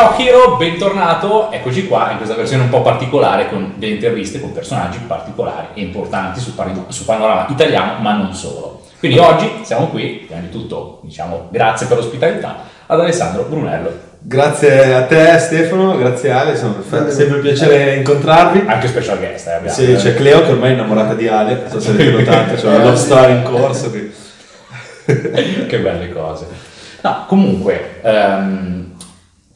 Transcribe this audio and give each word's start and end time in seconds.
Ciao 0.00 0.18
Hiro, 0.18 0.56
bentornato, 0.56 1.52
eccoci 1.52 1.86
qua 1.86 2.12
in 2.12 2.16
questa 2.16 2.34
versione 2.34 2.62
un 2.62 2.70
po' 2.70 2.80
particolare 2.80 3.50
con 3.50 3.74
delle 3.76 3.92
interviste 3.92 4.40
con 4.40 4.50
personaggi 4.50 4.96
particolari 5.06 5.66
e 5.74 5.82
importanti 5.82 6.40
sul, 6.40 6.54
sul 6.88 7.04
panorama 7.04 7.44
italiano, 7.50 8.00
ma 8.00 8.14
non 8.14 8.32
solo. 8.32 8.80
Quindi 8.98 9.18
oggi 9.18 9.60
siamo 9.60 9.88
qui, 9.88 10.24
prima 10.26 10.40
di 10.40 10.48
tutto 10.48 11.00
diciamo 11.02 11.48
grazie 11.50 11.86
per 11.86 11.98
l'ospitalità, 11.98 12.62
ad 12.86 12.98
Alessandro 12.98 13.42
Brunello. 13.42 13.92
Grazie 14.20 14.94
a 14.94 15.02
te 15.02 15.38
Stefano, 15.38 15.94
grazie 15.98 16.30
Ale, 16.30 16.54
fa 16.54 17.10
sempre 17.10 17.36
un 17.36 17.42
piacere 17.42 17.96
incontrarvi. 17.96 18.62
Anche 18.66 18.88
special 18.88 19.18
guest, 19.18 19.48
eh, 19.48 19.52
abbiamo. 19.52 19.76
Sì, 19.76 19.94
c'è 19.96 20.14
Cleo 20.14 20.42
che 20.44 20.52
ormai 20.52 20.70
è 20.70 20.72
innamorata 20.72 21.12
di 21.12 21.28
Ale, 21.28 21.60
non 21.60 21.68
so 21.68 21.78
se 21.78 21.90
avete 21.90 22.10
notato, 22.10 22.54
c'è 22.54 22.66
una 22.68 22.84
love 22.84 22.96
story 22.96 23.32
in 23.32 23.42
corso. 23.42 23.90
Che... 25.04 25.78
belle 25.78 26.10
cose. 26.10 26.46
No, 27.02 27.24
comunque, 27.26 28.00
ehm, 28.02 28.79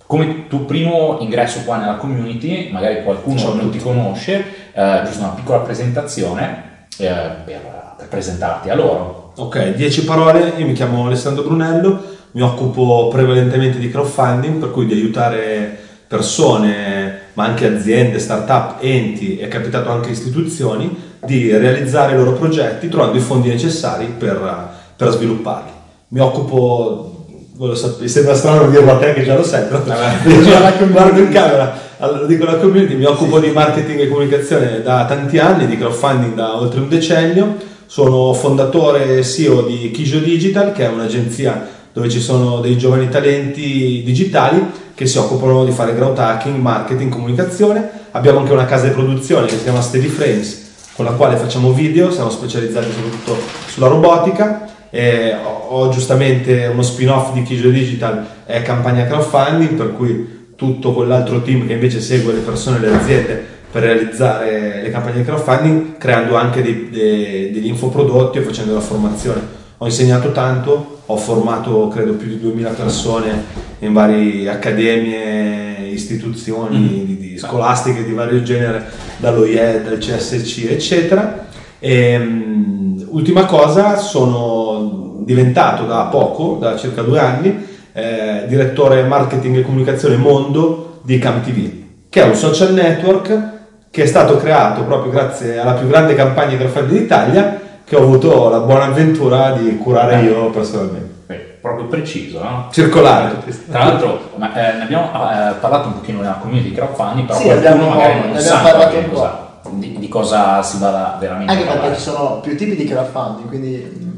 come 0.06 0.46
tuo 0.48 0.60
primo 0.60 1.18
ingresso 1.20 1.60
qua 1.64 1.78
nella 1.78 1.96
community, 1.96 2.70
magari 2.70 3.02
qualcuno 3.02 3.38
Ciao 3.38 3.52
a 3.52 3.56
non 3.56 3.70
ti 3.70 3.78
conosce, 3.78 4.44
eh, 4.72 5.02
giusto 5.04 5.20
una 5.20 5.32
piccola 5.32 5.58
presentazione 5.60 6.86
eh, 6.98 7.06
per, 7.44 7.94
per 7.96 8.08
presentarti 8.08 8.70
a 8.70 8.74
loro. 8.74 9.32
Ok, 9.36 9.74
10 9.74 10.04
parole, 10.04 10.54
io 10.56 10.66
mi 10.66 10.74
chiamo 10.74 11.06
Alessandro 11.06 11.42
Brunello, 11.42 12.02
mi 12.32 12.42
occupo 12.42 13.08
prevalentemente 13.08 13.78
di 13.78 13.90
crowdfunding, 13.90 14.58
per 14.58 14.70
cui 14.70 14.86
di 14.86 14.92
aiutare 14.92 15.78
persone, 16.06 17.20
ma 17.32 17.44
anche 17.44 17.66
aziende, 17.66 18.18
start-up, 18.18 18.76
enti 18.80 19.38
e 19.38 19.46
è 19.46 19.48
capitato 19.48 19.90
anche 19.90 20.10
istituzioni, 20.10 21.12
di 21.24 21.50
realizzare 21.56 22.12
i 22.12 22.16
loro 22.16 22.34
progetti 22.34 22.88
trovando 22.88 23.16
i 23.16 23.20
fondi 23.20 23.48
necessari 23.48 24.06
per, 24.06 24.68
per 24.96 25.10
svilupparli. 25.10 25.70
Mi 26.08 26.20
occupo, 26.20 27.13
lo 27.56 27.74
sapete, 27.74 28.08
sembra 28.08 28.34
strano 28.34 28.68
dirlo 28.68 28.92
a 28.92 28.96
te 28.96 29.12
che 29.14 29.24
già 29.24 29.36
lo 29.36 29.44
sai, 29.44 29.64
però 29.64 29.82
guardo 30.90 31.20
in 31.20 31.28
camera, 31.30 31.78
allora, 31.98 32.20
lo 32.20 32.26
dico 32.26 32.44
alla 32.46 32.58
community, 32.58 32.94
mi 32.94 33.04
occupo 33.04 33.38
di 33.38 33.50
marketing 33.50 34.00
e 34.00 34.08
comunicazione 34.08 34.82
da 34.82 35.04
tanti 35.06 35.38
anni, 35.38 35.66
di 35.66 35.78
crowdfunding 35.78 36.34
da 36.34 36.56
oltre 36.56 36.80
un 36.80 36.88
decennio, 36.88 37.56
sono 37.86 38.32
fondatore 38.32 39.18
e 39.18 39.22
CEO 39.22 39.62
di 39.62 39.90
Kijo 39.92 40.18
Digital, 40.18 40.72
che 40.72 40.84
è 40.84 40.88
un'agenzia 40.88 41.68
dove 41.92 42.08
ci 42.08 42.20
sono 42.20 42.60
dei 42.60 42.76
giovani 42.76 43.08
talenti 43.08 44.02
digitali 44.04 44.60
che 44.94 45.06
si 45.06 45.16
occupano 45.16 45.64
di 45.64 45.70
fare 45.70 45.94
growth 45.94 46.18
hacking, 46.18 46.58
marketing, 46.60 47.10
comunicazione. 47.10 47.88
Abbiamo 48.10 48.40
anche 48.40 48.52
una 48.52 48.64
casa 48.64 48.86
di 48.86 48.92
produzione 48.92 49.46
che 49.46 49.56
si 49.56 49.62
chiama 49.62 49.80
Steady 49.80 50.08
Frames, 50.08 50.70
con 50.94 51.04
la 51.04 51.12
quale 51.12 51.36
facciamo 51.36 51.72
video, 51.72 52.10
siamo 52.10 52.30
specializzati 52.30 52.90
soprattutto 52.90 53.36
sulla 53.66 53.86
robotica. 53.86 54.73
E 54.96 55.34
ho, 55.42 55.88
giustamente 55.88 56.68
uno 56.70 56.82
spin-off 56.82 57.32
di 57.32 57.42
Kijo 57.42 57.68
Digital, 57.68 58.24
è 58.46 58.62
campagna 58.62 59.06
crowdfunding, 59.06 59.70
per 59.70 59.92
cui 59.92 60.52
tutto 60.54 60.92
quell'altro 60.92 61.42
team 61.42 61.66
che 61.66 61.72
invece 61.72 62.00
segue 62.00 62.32
le 62.32 62.38
persone 62.38 62.76
e 62.76 62.80
le 62.80 62.94
aziende 62.94 63.44
per 63.72 63.82
realizzare 63.82 64.82
le 64.82 64.90
campagne 64.92 65.18
di 65.18 65.24
crowdfunding, 65.24 65.96
creando 65.98 66.36
anche 66.36 66.62
dei- 66.62 66.90
dei- 66.90 67.50
degli 67.50 67.66
infoprodotti 67.66 68.38
e 68.38 68.42
facendo 68.42 68.72
la 68.72 68.78
formazione. 68.80 69.40
Ho 69.78 69.86
insegnato 69.86 70.30
tanto, 70.30 71.00
ho 71.04 71.16
formato 71.16 71.88
credo 71.88 72.12
più 72.12 72.28
di 72.28 72.38
2000 72.38 72.70
persone 72.70 73.42
in 73.80 73.92
varie 73.92 74.48
accademie, 74.48 75.88
istituzioni 75.90 76.78
Mm. 76.78 76.86
di, 77.04 77.16
di 77.18 77.38
scolastiche 77.38 78.04
di 78.04 78.12
vario 78.12 78.42
genere, 78.44 78.84
dall'OIE, 79.16 79.82
dal 79.82 79.98
CSC, 79.98 80.66
eccetera. 80.70 81.46
E, 81.80 82.16
mm, 82.18 82.73
ultima 83.14 83.44
cosa, 83.44 83.96
sono 83.96 85.20
diventato 85.20 85.84
da 85.84 86.02
poco, 86.10 86.56
da 86.60 86.76
circa 86.76 87.02
due 87.02 87.18
anni, 87.20 87.66
eh, 87.92 88.44
direttore 88.48 89.04
marketing 89.04 89.58
e 89.58 89.62
comunicazione 89.62 90.16
mondo 90.16 90.98
di 91.02 91.18
CamTV, 91.18 91.70
che 92.10 92.22
è 92.22 92.26
un 92.26 92.34
social 92.34 92.72
network 92.72 93.52
che 93.90 94.02
è 94.02 94.06
stato 94.06 94.36
creato 94.36 94.82
proprio 94.82 95.12
grazie 95.12 95.58
alla 95.58 95.74
più 95.74 95.86
grande 95.86 96.16
campagna 96.16 96.50
di 96.50 96.56
crowdfunding 96.56 97.00
d'Italia 97.00 97.60
che 97.84 97.94
ho 97.96 98.02
avuto 98.02 98.48
la 98.48 98.58
buona 98.58 98.86
avventura 98.86 99.52
di 99.52 99.76
curare 99.78 100.20
io 100.22 100.50
personalmente. 100.50 101.12
Beh, 101.26 101.58
proprio 101.60 101.86
preciso, 101.86 102.42
no? 102.42 102.68
Circolare. 102.72 103.36
Tra 103.70 103.84
l'altro, 103.84 104.30
ma, 104.36 104.52
eh, 104.52 104.76
ne 104.78 104.82
abbiamo 104.82 105.04
eh, 105.04 105.54
parlato 105.60 105.88
un 105.88 105.94
pochino 105.94 106.20
nella 106.20 106.38
community 106.40 106.70
di 106.70 106.74
crowdfunding, 106.74 107.26
però 107.26 107.38
Sì, 107.38 107.44
qualcuno 107.44 107.70
abbiamo- 107.70 107.88
magari 107.94 108.18
non 108.20 108.30
ne 108.32 108.40
sa 108.40 108.58
abbiamo 108.58 108.78
parlato 108.78 108.98
un 108.98 109.10
po'. 109.10 109.52
Di, 109.70 109.98
di 109.98 110.08
cosa 110.08 110.62
si 110.62 110.78
vada 110.78 111.16
veramente 111.18 111.52
Anche 111.52 111.68
a 111.68 111.72
perché 111.72 111.96
ci 111.96 112.02
sono 112.02 112.40
più 112.40 112.56
tipi 112.56 112.76
di 112.76 112.84
crowdfunding, 112.84 113.48
quindi 113.48 114.12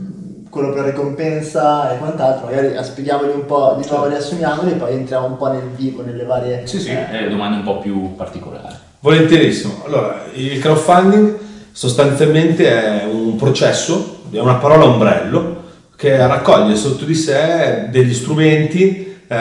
quello 0.50 0.72
per 0.72 0.84
ricompensa 0.84 1.92
e 1.92 1.98
quant'altro, 1.98 2.46
magari 2.46 2.82
spieghiamoli 2.82 3.32
un 3.32 3.44
po', 3.44 3.76
di 3.78 3.86
nuovo 3.88 4.06
riassumiamoli 4.06 4.72
e 4.72 4.74
poi 4.74 4.94
entriamo 4.94 5.26
un 5.26 5.36
po' 5.36 5.48
nel 5.48 5.68
vivo, 5.76 6.02
nelle 6.02 6.24
varie... 6.24 6.66
Sì, 6.66 6.80
sì, 6.80 6.90
eh, 6.90 7.24
eh, 7.24 7.28
domande 7.28 7.58
un 7.58 7.62
po' 7.62 7.78
più 7.78 8.14
particolari. 8.16 8.74
Volentierissimo. 9.00 9.82
Allora, 9.84 10.24
il 10.32 10.58
crowdfunding 10.58 11.38
sostanzialmente 11.72 12.68
è 12.68 13.04
un 13.04 13.36
processo, 13.36 14.22
è 14.30 14.38
una 14.38 14.54
parola 14.54 14.86
ombrello 14.86 15.64
che 15.94 16.16
raccoglie 16.16 16.74
sotto 16.74 17.04
di 17.04 17.14
sé 17.14 17.88
degli 17.90 18.14
strumenti, 18.14 19.18
eh, 19.26 19.36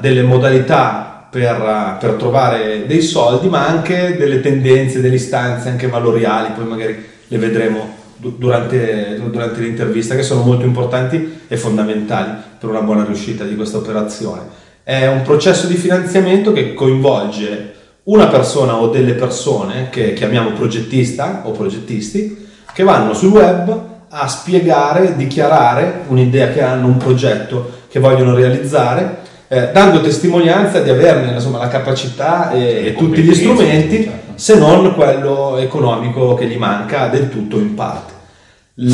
delle 0.00 0.22
modalità 0.22 1.07
per, 1.30 1.96
per 2.00 2.12
trovare 2.14 2.86
dei 2.86 3.02
soldi, 3.02 3.48
ma 3.48 3.66
anche 3.66 4.16
delle 4.16 4.40
tendenze, 4.40 5.00
delle 5.00 5.16
istanze 5.16 5.68
anche 5.68 5.86
valoriali, 5.86 6.52
poi 6.54 6.64
magari 6.64 7.04
le 7.26 7.38
vedremo 7.38 7.96
du- 8.16 8.36
durante, 8.36 9.20
durante 9.30 9.60
l'intervista, 9.60 10.14
che 10.14 10.22
sono 10.22 10.42
molto 10.42 10.64
importanti 10.64 11.40
e 11.46 11.56
fondamentali 11.56 12.32
per 12.58 12.68
una 12.68 12.82
buona 12.82 13.04
riuscita 13.04 13.44
di 13.44 13.56
questa 13.56 13.78
operazione. 13.78 14.42
È 14.82 15.06
un 15.06 15.22
processo 15.22 15.66
di 15.66 15.76
finanziamento 15.76 16.52
che 16.52 16.74
coinvolge 16.74 17.74
una 18.04 18.28
persona 18.28 18.76
o 18.76 18.88
delle 18.88 19.12
persone 19.12 19.88
che 19.90 20.14
chiamiamo 20.14 20.52
progettista 20.52 21.42
o 21.44 21.50
progettisti 21.50 22.46
che 22.72 22.82
vanno 22.82 23.12
sul 23.12 23.30
web 23.30 23.80
a 24.08 24.26
spiegare, 24.26 25.14
dichiarare 25.16 26.04
un'idea 26.08 26.48
che 26.48 26.62
hanno, 26.62 26.86
un 26.86 26.96
progetto 26.96 27.76
che 27.90 28.00
vogliono 28.00 28.34
realizzare, 28.34 29.26
eh, 29.48 29.70
dando 29.72 30.00
testimonianza 30.00 30.80
di 30.80 30.90
averne 30.90 31.32
insomma, 31.32 31.58
la 31.58 31.68
capacità 31.68 32.50
e, 32.52 32.86
e 32.86 32.94
tutti 32.94 33.22
gli 33.22 33.34
strumenti, 33.34 34.04
certo. 34.04 34.32
se 34.34 34.56
non 34.56 34.94
quello 34.94 35.56
economico 35.56 36.34
che 36.34 36.46
gli 36.46 36.56
manca 36.56 37.08
del 37.08 37.30
tutto 37.30 37.56
in 37.56 37.74
parte. 37.74 38.12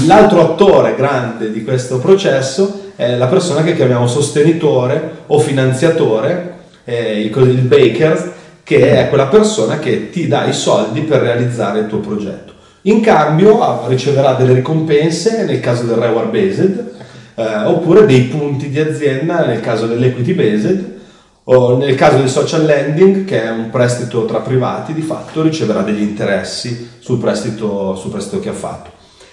L'altro 0.06 0.40
attore 0.40 0.94
grande 0.94 1.50
di 1.50 1.62
questo 1.62 1.98
processo 1.98 2.92
è 2.96 3.16
la 3.16 3.26
persona 3.26 3.62
che 3.62 3.74
chiamiamo 3.74 4.06
sostenitore 4.06 5.24
o 5.26 5.38
finanziatore, 5.38 6.52
eh, 6.84 7.20
il 7.20 7.36
il 7.36 7.60
baker, 7.62 8.32
che 8.62 8.96
è 8.96 9.08
quella 9.08 9.26
persona 9.26 9.78
che 9.78 10.08
ti 10.08 10.26
dà 10.26 10.46
i 10.46 10.54
soldi 10.54 11.02
per 11.02 11.20
realizzare 11.20 11.80
il 11.80 11.86
tuo 11.86 11.98
progetto. 11.98 12.52
In 12.82 13.00
cambio 13.00 13.86
riceverà 13.88 14.34
delle 14.34 14.54
ricompense 14.54 15.44
nel 15.44 15.60
caso 15.60 15.84
del 15.84 15.96
reward 15.96 16.30
based, 16.30 16.92
eh, 17.34 17.64
oppure 17.64 18.06
dei 18.06 18.22
punti 18.22 18.68
di 18.68 18.78
azienda 18.78 19.44
nel 19.44 19.60
caso 19.60 19.86
dell'equity 19.86 20.32
based, 20.32 20.92
o 21.46 21.76
nel 21.76 21.94
caso 21.94 22.16
del 22.16 22.28
social 22.28 22.64
lending, 22.64 23.24
che 23.24 23.42
è 23.42 23.50
un 23.50 23.68
prestito 23.70 24.24
tra 24.24 24.40
privati, 24.40 24.94
di 24.94 25.02
fatto 25.02 25.42
riceverà 25.42 25.82
degli 25.82 26.00
interessi 26.00 26.88
sul 26.98 27.18
prestito, 27.18 27.94
sul 27.96 28.10
prestito 28.10 28.40
che 28.40 28.48
ha 28.48 28.54
fatto. 28.54 28.90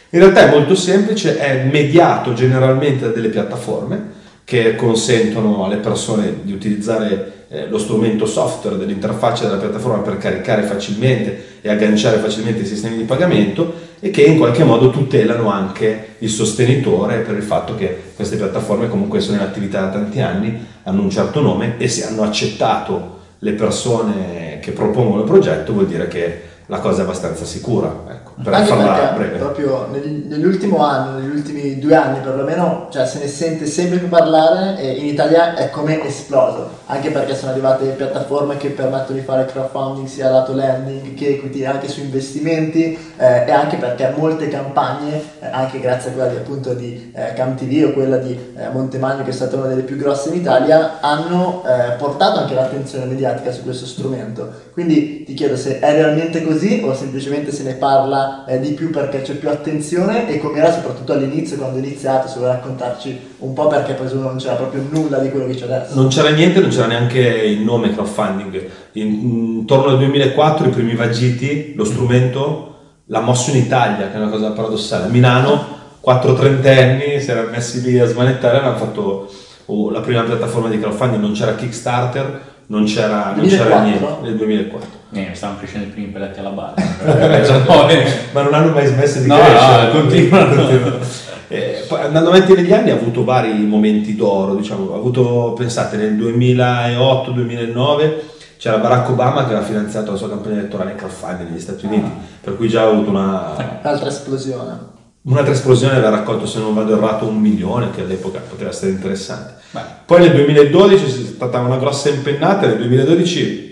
In 0.09 0.19
realtà 0.19 0.47
è 0.47 0.51
molto 0.51 0.75
semplice, 0.75 1.37
è 1.37 1.63
mediato 1.71 2.33
generalmente 2.33 3.05
da 3.05 3.11
delle 3.11 3.29
piattaforme 3.29 4.19
che 4.43 4.75
consentono 4.75 5.63
alle 5.63 5.77
persone 5.77 6.39
di 6.41 6.51
utilizzare 6.51 7.45
eh, 7.47 7.67
lo 7.67 7.77
strumento 7.77 8.25
software 8.25 8.77
dell'interfaccia 8.77 9.45
della 9.45 9.59
piattaforma 9.59 9.99
per 9.99 10.17
caricare 10.17 10.63
facilmente 10.63 11.59
e 11.61 11.69
agganciare 11.69 12.17
facilmente 12.17 12.63
i 12.63 12.65
sistemi 12.65 12.97
di 12.97 13.03
pagamento 13.03 13.73
e 14.03 14.09
che 14.09 14.23
in 14.23 14.39
qualche 14.39 14.63
modo 14.63 14.89
tutelano 14.89 15.49
anche 15.49 16.15
il 16.17 16.29
sostenitore 16.29 17.19
per 17.19 17.35
il 17.35 17.43
fatto 17.43 17.75
che 17.75 18.01
queste 18.15 18.35
piattaforme 18.35 18.89
comunque 18.89 19.19
sono 19.19 19.37
in 19.37 19.43
attività 19.43 19.81
da 19.81 19.89
tanti 19.89 20.19
anni, 20.19 20.65
hanno 20.83 21.03
un 21.03 21.09
certo 21.11 21.39
nome 21.39 21.75
e 21.77 21.87
se 21.87 22.07
hanno 22.07 22.23
accettato 22.23 23.19
le 23.39 23.51
persone 23.53 24.57
che 24.59 24.71
propongono 24.71 25.21
il 25.21 25.27
progetto 25.27 25.71
vuol 25.73 25.85
dire 25.85 26.07
che 26.07 26.41
la 26.65 26.79
cosa 26.79 27.01
è 27.01 27.03
abbastanza 27.03 27.45
sicura. 27.45 28.03
Ecco, 28.09 28.30
per 28.43 28.53
Anche 28.53 28.69
farla 28.69 28.93
perché 28.93 29.15
breve. 29.15 29.37
proprio 29.37 29.87
negli- 29.91 30.25
nell'ultimo 30.27 30.83
anno, 30.83 31.19
negli 31.19 31.29
ultimi 31.29 31.79
due 31.79 31.95
anni 31.95 32.19
perlomeno, 32.19 32.87
cioè 32.91 33.05
se 33.05 33.19
ne 33.19 33.27
sente 33.27 33.65
sempre 33.65 33.99
più 33.99 34.09
parlare 34.09 34.79
e 34.79 34.91
in 34.93 35.05
Italia 35.05 35.55
è 35.55 35.69
come 35.69 36.03
esploso, 36.05 36.69
anche 36.87 37.11
perché 37.11 37.35
sono 37.35 37.51
arrivate 37.51 37.85
piattaforme 37.89 38.57
che 38.57 38.69
permettono 38.69 39.17
di 39.17 39.23
fare 39.23 39.45
crowdfunding 39.45 40.07
sia 40.07 40.29
lato 40.29 40.53
lending 40.53 41.13
che 41.13 41.29
equity 41.29 41.65
anche 41.65 41.87
su 41.87 41.99
investimenti 42.01 42.97
eh, 43.17 43.45
e 43.45 43.51
anche 43.51 43.77
perché 43.77 44.13
molte 44.15 44.47
campagne, 44.47 45.21
eh, 45.39 45.47
anche 45.51 45.79
grazie 45.79 46.09
a 46.11 46.13
quella 46.13 46.29
di, 46.29 46.35
appunto 46.37 46.73
di 46.73 47.11
eh, 47.15 47.33
CamTV 47.33 47.89
o 47.89 47.93
quella 47.93 48.17
di 48.17 48.37
eh, 48.55 48.69
Montemagno 48.71 49.23
che 49.23 49.29
è 49.29 49.33
stata 49.33 49.55
una 49.57 49.67
delle 49.67 49.81
più 49.81 49.97
grosse 49.97 50.29
in 50.29 50.35
Italia, 50.35 50.99
hanno 51.01 51.63
eh, 51.65 51.91
portato 51.93 52.39
anche 52.39 52.53
l'attenzione 52.53 53.05
mediatica 53.05 53.51
su 53.51 53.63
questo 53.63 53.85
strumento. 53.85 54.49
Quindi 54.73 55.23
ti 55.23 55.33
chiedo 55.33 55.55
se 55.55 55.79
è 55.79 55.91
realmente 55.93 56.43
così 56.43 56.81
o 56.85 56.93
semplicemente 56.93 57.51
se 57.51 57.63
ne 57.63 57.73
parla 57.73 58.30
eh, 58.47 58.59
di 58.59 58.71
più 58.71 58.89
perché 58.89 59.21
c'è 59.21 59.33
più 59.33 59.49
attenzione 59.49 60.29
e 60.29 60.39
come 60.39 60.59
era 60.59 60.71
soprattutto 60.71 61.13
all'inizio 61.13 61.57
quando 61.57 61.77
è 61.77 61.81
iniziato, 61.81 62.27
se 62.27 62.37
vuoi 62.37 62.49
raccontarci 62.49 63.19
un 63.39 63.53
po' 63.53 63.67
perché 63.67 63.93
presumo 63.93 64.23
non 64.23 64.37
c'era 64.37 64.55
proprio 64.55 64.85
nulla 64.89 65.19
di 65.19 65.29
quello 65.29 65.47
che 65.47 65.55
c'è 65.55 65.65
adesso. 65.65 65.95
Non 65.95 66.09
c'era 66.09 66.29
niente, 66.29 66.59
non 66.59 66.69
c'era 66.69 66.87
neanche 66.87 67.19
il 67.19 67.61
nome 67.61 67.93
crowdfunding. 67.93 68.69
In- 68.93 69.57
intorno 69.59 69.91
al 69.91 69.97
2004 69.97 70.67
i 70.67 70.69
primi 70.71 70.95
vagiti, 70.95 71.73
lo 71.75 71.83
strumento 71.85 72.67
l'ha 73.05 73.19
mosso 73.19 73.51
in 73.51 73.57
Italia, 73.57 74.09
che 74.09 74.13
è 74.13 74.17
una 74.17 74.29
cosa 74.29 74.51
paradossale. 74.51 75.05
A 75.05 75.09
Milano, 75.09 75.79
quattro 75.99 76.33
trentenni 76.33 77.19
si 77.19 77.31
erano 77.31 77.49
messi 77.49 77.81
lì 77.81 77.99
a 77.99 78.05
smanettare 78.05 78.57
e 78.57 78.59
hanno 78.61 78.77
fatto 78.77 79.29
oh, 79.65 79.89
la 79.89 79.99
prima 79.99 80.23
piattaforma 80.23 80.69
di 80.69 80.79
crowdfunding, 80.79 81.21
non 81.21 81.33
c'era 81.33 81.55
Kickstarter, 81.55 82.49
non 82.71 82.85
c'era, 82.85 83.33
non 83.35 83.45
c'era 83.47 83.81
2004? 83.81 83.83
niente 83.83 84.05
nel 84.21 84.35
2004. 84.37 84.89
Eh, 85.13 85.29
stavano 85.33 85.59
crescendo 85.59 85.87
i 85.87 85.89
primi 85.89 86.07
pelletti 86.07 86.39
alla 86.39 86.49
barra. 86.51 86.73
Ma 88.31 88.41
non 88.43 88.53
hanno 88.53 88.71
mai 88.71 88.87
smesso 88.87 89.19
di 89.19 89.27
No, 89.27 89.35
crescere. 89.35 89.85
no, 89.85 89.91
continuano. 89.91 90.99
Eh, 91.51 91.83
poi 91.85 91.99
andando 91.99 92.29
avanti 92.29 92.53
negli 92.53 92.71
anni 92.71 92.91
ha 92.91 92.93
avuto 92.93 93.25
vari 93.25 93.51
momenti 93.65 94.15
d'oro, 94.15 94.55
diciamo, 94.55 94.93
ha 94.93 94.95
avuto, 94.95 95.51
pensate, 95.57 95.97
nel 95.97 96.15
2008-2009 96.17 98.11
c'era 98.57 98.77
Barack 98.77 99.09
Obama 99.09 99.41
che 99.41 99.51
aveva 99.51 99.65
finanziato 99.65 100.11
la 100.11 100.17
sua 100.17 100.29
campagna 100.29 100.59
elettorale 100.59 100.91
in 100.91 100.95
crowdfunding 100.97 101.49
negli 101.49 101.59
Stati 101.59 101.85
Uniti, 101.87 102.09
per 102.39 102.55
cui 102.55 102.69
già 102.69 102.83
ha 102.83 102.87
avuto 102.87 103.09
una, 103.09 103.81
Altra 103.81 104.07
esplosione. 104.07 104.77
Un'altra 105.23 105.53
esplosione, 105.53 105.93
aveva 105.93 106.09
raccolto, 106.09 106.45
se 106.45 106.59
non 106.59 106.73
vado 106.73 106.95
errato, 106.95 107.27
un 107.27 107.37
milione, 107.39 107.91
che 107.91 108.01
all'epoca 108.01 108.39
poteva 108.39 108.69
essere 108.69 108.91
interessante. 108.91 109.55
Beh. 109.71 109.81
Poi 110.05 110.19
nel 110.21 110.31
2012 110.33 111.03
c'è 111.05 111.09
stata 111.09 111.59
una 111.59 111.77
grossa 111.77 112.09
impennata, 112.09 112.67
nel 112.67 112.77
2012 112.77 113.69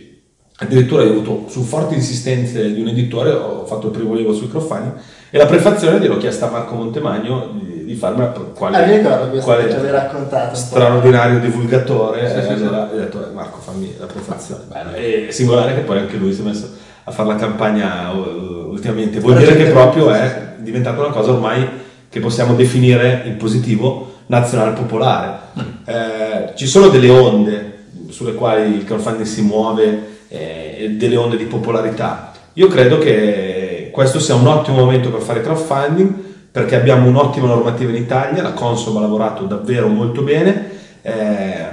addirittura 0.61 1.03
io 1.03 1.09
ho 1.09 1.13
avuto 1.13 1.45
su 1.49 1.61
forti 1.63 1.93
insistenze 1.95 2.73
di 2.73 2.81
un 2.81 2.89
editore, 2.89 3.31
ho 3.31 3.65
fatto 3.65 3.87
il 3.87 3.93
primo 3.93 4.13
libro 4.13 4.33
sul 4.33 4.49
crowdfunding 4.49 4.93
e 5.29 5.37
la 5.37 5.45
prefazione 5.45 5.99
gliel'ho 5.99 6.17
chiesta 6.17 6.47
a 6.47 6.51
Marco 6.51 6.75
Montemagno 6.75 7.51
di, 7.61 7.85
di 7.85 7.95
farmi 7.95 8.27
quale, 8.53 8.75
Ah, 8.77 8.85
mi 8.85 8.97
ricordo 8.97 9.37
quale 9.39 9.89
raccontato 9.91 10.55
straordinario 10.55 11.39
divulgatore 11.39 12.27
Sì, 12.27 12.33
sì, 12.33 12.51
e 12.51 12.57
sì. 12.57 12.63
allora 12.63 12.89
ho 12.91 12.95
detto 12.97 13.25
"Eh, 13.25 13.31
Marco 13.33 13.59
fammi 13.59 13.95
la 13.97 14.05
prefazione 14.05 14.63
Bello. 14.67 14.91
e 14.95 15.27
singolare 15.31 15.75
che 15.75 15.81
poi 15.81 15.99
anche 15.99 16.17
lui 16.17 16.33
si 16.33 16.41
è 16.41 16.43
messo 16.43 16.69
a 17.05 17.11
fare 17.11 17.29
la 17.29 17.35
campagna 17.35 18.11
uh, 18.11 18.69
ultimamente 18.69 19.19
vuol 19.19 19.35
Però 19.35 19.45
dire 19.45 19.63
che 19.63 19.71
proprio 19.71 20.13
sì, 20.13 20.19
è 20.19 20.48
diventata 20.59 20.99
una 20.99 21.13
cosa 21.13 21.31
ormai 21.31 21.67
che 22.09 22.19
possiamo 22.19 22.55
definire 22.55 23.23
in 23.25 23.37
positivo 23.37 24.17
nazionale 24.27 24.71
popolare. 24.71 25.37
Eh, 25.85 26.53
ci 26.55 26.67
sono 26.67 26.89
delle 26.89 27.09
onde 27.09 27.77
sulle 28.09 28.33
quali 28.33 28.75
il 28.75 28.83
crowdfunding 28.83 29.25
si 29.25 29.41
muove 29.41 30.17
eh, 30.27 30.95
delle 30.97 31.15
onde 31.15 31.37
di 31.37 31.45
popolarità. 31.45 32.31
Io 32.53 32.67
credo 32.67 32.97
che 32.97 33.89
questo 33.91 34.19
sia 34.19 34.35
un 34.35 34.47
ottimo 34.47 34.77
momento 34.77 35.09
per 35.09 35.21
fare 35.21 35.41
crowdfunding 35.41 36.13
perché 36.51 36.75
abbiamo 36.75 37.07
un'ottima 37.07 37.47
normativa 37.47 37.91
in 37.91 37.97
Italia, 37.97 38.41
la 38.41 38.53
Consob 38.53 38.97
ha 38.97 39.01
lavorato 39.01 39.45
davvero 39.45 39.87
molto 39.87 40.23
bene, 40.23 40.69
eh, 41.01 41.65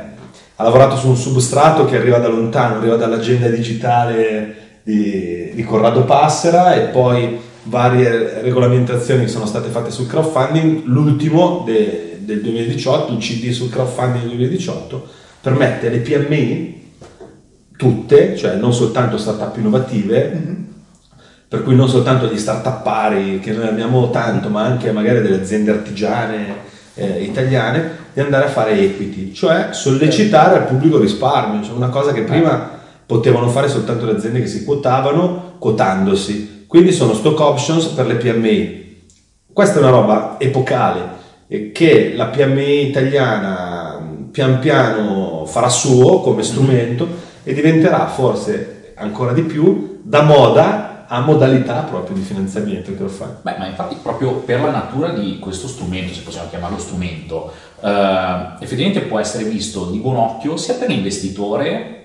ha 0.56 0.62
lavorato 0.62 0.96
su 0.96 1.08
un 1.08 1.16
substrato 1.16 1.86
che 1.86 1.96
arriva 1.96 2.18
da 2.18 2.28
lontano, 2.28 2.76
arriva 2.76 2.96
dall'agenda 2.96 3.48
digitale 3.48 4.80
di, 4.82 5.50
di 5.54 5.64
Corrado 5.64 6.04
Passera 6.04 6.74
e 6.74 6.88
poi 6.88 7.38
varie 7.66 8.40
regolamentazioni 8.42 9.24
che 9.24 9.30
sono 9.30 9.46
state 9.46 9.68
fatte 9.68 9.90
sul 9.90 10.06
crowdfunding, 10.06 10.84
l'ultimo 10.84 11.62
de- 11.64 12.18
del 12.20 12.40
2018, 12.40 13.12
il 13.12 13.18
CD 13.18 13.50
sul 13.50 13.70
crowdfunding 13.70 14.20
del 14.20 14.36
2018, 14.36 15.06
permette 15.40 15.88
alle 15.88 15.98
PMI 15.98 16.74
tutte, 17.76 18.36
cioè 18.36 18.56
non 18.56 18.72
soltanto 18.72 19.18
startup 19.18 19.56
innovative, 19.56 20.64
per 21.48 21.62
cui 21.62 21.76
non 21.76 21.88
soltanto 21.88 22.26
gli 22.26 22.38
startuppari 22.38 23.38
che 23.38 23.52
noi 23.52 23.68
abbiamo 23.68 24.10
tanto, 24.10 24.48
ma 24.48 24.62
anche 24.62 24.90
magari 24.90 25.22
delle 25.22 25.40
aziende 25.40 25.70
artigiane 25.70 26.64
eh, 26.94 27.22
italiane, 27.22 28.04
di 28.12 28.20
andare 28.20 28.46
a 28.46 28.48
fare 28.48 28.72
equity, 28.80 29.32
cioè 29.32 29.68
sollecitare 29.72 30.56
al 30.56 30.66
pubblico 30.66 30.98
risparmio, 30.98 31.62
cioè 31.62 31.76
una 31.76 31.90
cosa 31.90 32.12
che 32.12 32.22
prima 32.22 32.70
potevano 33.04 33.48
fare 33.48 33.68
soltanto 33.68 34.06
le 34.06 34.12
aziende 34.12 34.40
che 34.40 34.48
si 34.48 34.64
quotavano 34.64 35.54
quotandosi. 35.58 36.55
Quindi 36.66 36.92
sono 36.92 37.14
stock 37.14 37.38
options 37.40 37.86
per 37.86 38.06
le 38.06 38.16
PMI. 38.16 39.04
Questa 39.52 39.76
è 39.76 39.82
una 39.82 39.90
roba 39.90 40.36
epocale 40.38 41.24
eh, 41.46 41.72
che 41.72 42.12
la 42.14 42.26
PMI 42.26 42.88
italiana 42.88 43.98
mh, 43.98 44.30
pian 44.30 44.58
piano 44.58 45.44
farà 45.46 45.68
suo 45.68 46.20
come 46.20 46.42
strumento 46.42 47.06
e 47.44 47.54
diventerà 47.54 48.06
forse 48.06 48.92
ancora 48.96 49.32
di 49.32 49.42
più 49.42 50.00
da 50.02 50.22
moda 50.22 51.06
a 51.08 51.20
modalità 51.20 51.82
proprio 51.82 52.16
di 52.16 52.22
finanziamento 52.22 52.90
il 52.90 52.96
crowdfunding. 52.96 53.42
Beh, 53.42 53.56
ma 53.58 53.66
infatti 53.66 53.96
proprio 54.02 54.32
per 54.38 54.60
la 54.60 54.70
natura 54.70 55.10
di 55.10 55.38
questo 55.38 55.68
strumento, 55.68 56.12
se 56.12 56.22
possiamo 56.22 56.48
chiamarlo 56.48 56.78
strumento, 56.78 57.52
eh, 57.80 58.46
effettivamente 58.60 59.02
può 59.02 59.20
essere 59.20 59.44
visto 59.44 59.86
di 59.86 59.98
buon 59.98 60.16
occhio 60.16 60.56
sia 60.56 60.74
per 60.74 60.88
l'investitore 60.88 61.95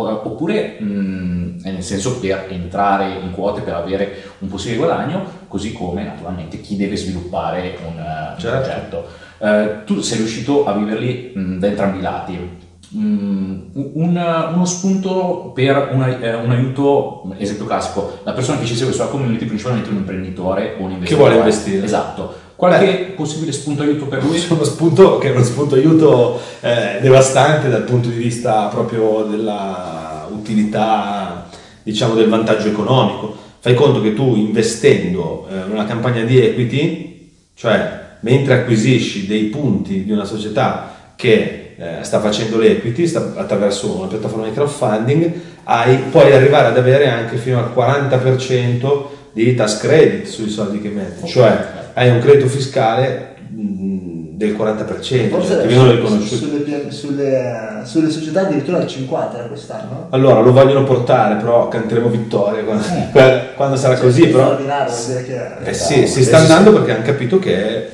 oppure 0.00 0.78
mh, 0.78 1.60
nel 1.62 1.82
senso 1.82 2.18
per 2.18 2.46
entrare 2.50 3.18
in 3.22 3.30
quote 3.32 3.60
per 3.62 3.74
avere 3.74 4.22
un 4.40 4.48
possibile 4.48 4.78
guadagno, 4.78 5.24
così 5.48 5.72
come 5.72 6.04
naturalmente 6.04 6.60
chi 6.60 6.76
deve 6.76 6.96
sviluppare 6.96 7.76
un, 7.86 7.98
eh, 7.98 8.32
un 8.34 8.38
Certo. 8.38 8.58
progetto. 8.68 9.06
Eh, 9.38 9.84
tu 9.84 10.00
sei 10.00 10.18
riuscito 10.18 10.64
a 10.66 10.72
viverli 10.72 11.32
mh, 11.34 11.58
da 11.58 11.66
entrambi 11.66 11.98
i 11.98 12.02
lati. 12.02 12.64
Mm, 12.96 13.58
un- 13.72 14.50
uno 14.54 14.64
spunto 14.64 15.52
per 15.54 15.90
una- 15.92 16.18
eh, 16.18 16.34
un 16.34 16.50
aiuto, 16.50 17.24
esempio 17.36 17.66
classico, 17.66 18.20
la 18.22 18.32
persona 18.32 18.58
che 18.58 18.64
ci 18.64 18.74
segue 18.74 18.92
sulla 18.92 19.06
community, 19.08 19.44
principalmente 19.44 19.90
un 19.90 19.96
imprenditore 19.96 20.76
o 20.78 20.84
un 20.84 20.92
investitore. 20.92 21.30
vuole 21.32 21.36
investire. 21.36 21.84
Esatto. 21.84 22.34
Qualche 22.56 23.12
possibile 23.14 23.52
spunto 23.52 23.82
aiuto 23.82 24.06
per 24.06 24.24
lui? 24.24 24.42
Uno 24.48 24.64
spunto 24.64 25.18
che 25.18 25.28
è 25.28 25.30
uno 25.32 25.44
spunto 25.44 25.74
aiuto 25.74 26.40
eh, 26.60 26.98
devastante 27.02 27.68
dal 27.68 27.82
punto 27.82 28.08
di 28.08 28.16
vista 28.16 28.66
proprio 28.68 29.26
della 29.28 30.26
utilità, 30.30 31.48
diciamo 31.82 32.14
del 32.14 32.28
vantaggio 32.30 32.68
economico. 32.68 33.36
Fai 33.58 33.74
conto 33.74 34.00
che 34.00 34.14
tu 34.14 34.34
investendo 34.36 35.46
eh, 35.50 35.66
in 35.66 35.72
una 35.72 35.84
campagna 35.84 36.22
di 36.22 36.38
equity, 36.40 37.30
cioè 37.54 38.04
mentre 38.20 38.54
acquisisci 38.54 39.26
dei 39.26 39.44
punti 39.44 40.04
di 40.04 40.12
una 40.12 40.24
società 40.24 40.94
che 41.14 41.65
eh, 41.78 41.98
sta 42.02 42.20
facendo 42.20 42.58
l'equity 42.58 43.06
sta- 43.06 43.32
attraverso 43.36 43.96
una 43.96 44.06
piattaforma 44.06 44.46
di 44.46 44.52
crowdfunding, 44.52 45.32
hai- 45.64 45.96
puoi 46.10 46.32
arrivare 46.32 46.68
ad 46.68 46.78
avere 46.78 47.08
anche 47.08 47.36
fino 47.36 47.58
al 47.58 47.70
40% 47.74 49.08
di 49.32 49.54
tax 49.54 49.78
credit 49.78 50.26
sui 50.26 50.48
soldi 50.48 50.80
che 50.80 50.88
metti, 50.88 51.22
Ok. 51.24 51.28
cioè 51.28 51.66
hai 51.94 52.08
un 52.10 52.20
credito 52.20 52.46
fiscale 52.48 53.34
mh, 53.50 54.36
del 54.36 54.54
40%, 54.54 54.56
Forse 54.56 55.08
cioè, 55.08 55.30
ti 55.30 55.52
adesso 55.52 55.66
vengono 55.68 55.90
riconosciuti. 55.92 56.36
sulle, 56.36 56.90
sulle, 56.90 57.80
sulle 57.84 58.10
società 58.10 58.40
addirittura 58.42 58.78
al 58.78 58.86
50 58.86 59.38
era 59.38 59.46
quest'anno. 59.48 60.06
Allora 60.10 60.40
lo 60.40 60.52
vogliono 60.52 60.84
portare, 60.84 61.36
però 61.36 61.68
canteremo 61.68 62.08
vittoria 62.08 62.62
quando, 62.64 62.84
quando 63.56 63.76
sarà 63.76 63.96
così. 63.96 64.22
Cioè, 64.22 64.30
Però, 64.30 64.42
straordinario, 64.44 64.92
vuol 64.92 65.06
dire 65.06 65.24
che 65.62 65.70
eh 65.70 65.74
sì, 65.74 66.06
si 66.06 66.22
sta 66.22 66.36
andando 66.38 66.72
perché 66.74 66.92
hanno 66.92 67.02
capito 67.04 67.38
che 67.38 67.88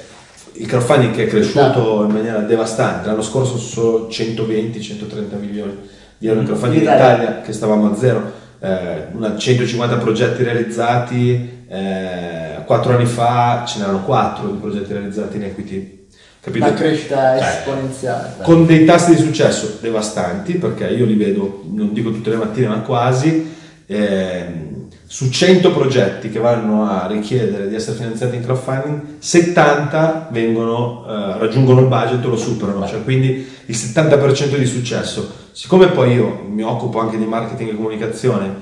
il 0.54 0.66
crowdfunding 0.66 1.14
che 1.14 1.24
è 1.24 1.26
cresciuto 1.26 2.04
in 2.06 2.12
maniera 2.12 2.38
devastante. 2.40 3.08
L'anno 3.08 3.22
scorso 3.22 3.56
solo 3.58 4.08
120-130 4.10 5.38
milioni 5.38 5.76
di 6.18 6.26
euro 6.26 6.40
in 6.40 6.46
crowdfunding 6.46 6.82
in 6.82 6.88
Italia. 6.88 7.40
Che 7.40 7.52
stavamo 7.52 7.90
a 7.90 7.96
zero. 7.96 8.40
Eh, 8.60 9.06
una 9.12 9.36
150 9.36 9.96
progetti 9.96 10.42
realizzati, 10.44 11.64
eh, 11.68 12.62
quattro 12.64 12.94
anni 12.94 13.06
fa 13.06 13.64
ce 13.66 13.78
n'erano 13.80 14.04
4 14.04 14.48
di 14.50 14.58
progetti 14.58 14.92
realizzati 14.92 15.36
in 15.36 15.42
equity. 15.44 16.00
Capito? 16.40 16.64
la 16.66 16.74
crescita 16.74 17.38
Cioè, 17.38 17.48
esponenziale. 17.48 18.34
con 18.42 18.66
dei 18.66 18.84
tassi 18.84 19.14
di 19.14 19.20
successo 19.22 19.78
devastanti, 19.80 20.54
perché 20.54 20.88
io 20.88 21.04
li 21.04 21.14
vedo, 21.14 21.62
non 21.70 21.92
dico 21.92 22.10
tutte 22.10 22.30
le 22.30 22.36
mattine, 22.36 22.66
ma 22.66 22.80
quasi, 22.80 23.48
ehm, 23.86 24.71
su 25.12 25.28
100 25.28 25.72
progetti 25.72 26.30
che 26.30 26.38
vanno 26.38 26.88
a 26.88 27.06
richiedere 27.06 27.68
di 27.68 27.74
essere 27.74 27.98
finanziati 27.98 28.36
in 28.36 28.42
crowdfunding, 28.42 29.18
70 29.18 30.28
vengono, 30.32 31.04
eh, 31.06 31.38
raggiungono 31.38 31.80
il 31.80 31.86
budget 31.86 32.24
o 32.24 32.30
lo 32.30 32.36
superano, 32.38 32.86
cioè 32.86 33.04
quindi 33.04 33.46
il 33.66 33.76
70% 33.76 34.56
di 34.56 34.64
successo. 34.64 35.30
Siccome 35.52 35.88
poi 35.88 36.14
io 36.14 36.46
mi 36.48 36.62
occupo 36.62 36.98
anche 36.98 37.18
di 37.18 37.26
marketing 37.26 37.72
e 37.72 37.76
comunicazione, 37.76 38.54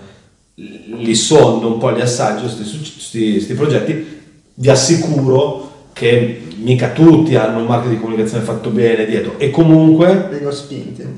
li 0.57 1.15
sondo 1.15 1.69
un 1.69 1.79
po', 1.79 1.91
li 1.91 2.01
assaggio 2.01 2.47
questi 2.47 3.55
progetti, 3.55 4.21
vi 4.55 4.69
assicuro 4.71 5.71
che 5.93 6.49
mica 6.57 6.89
tutti 6.89 7.37
hanno 7.37 7.61
un 7.61 7.67
marketing 7.67 7.95
di 7.95 8.01
comunicazione 8.03 8.43
fatto 8.43 8.71
bene 8.71 9.07
dietro. 9.07 9.39
E 9.39 9.51
comunque 9.51 10.29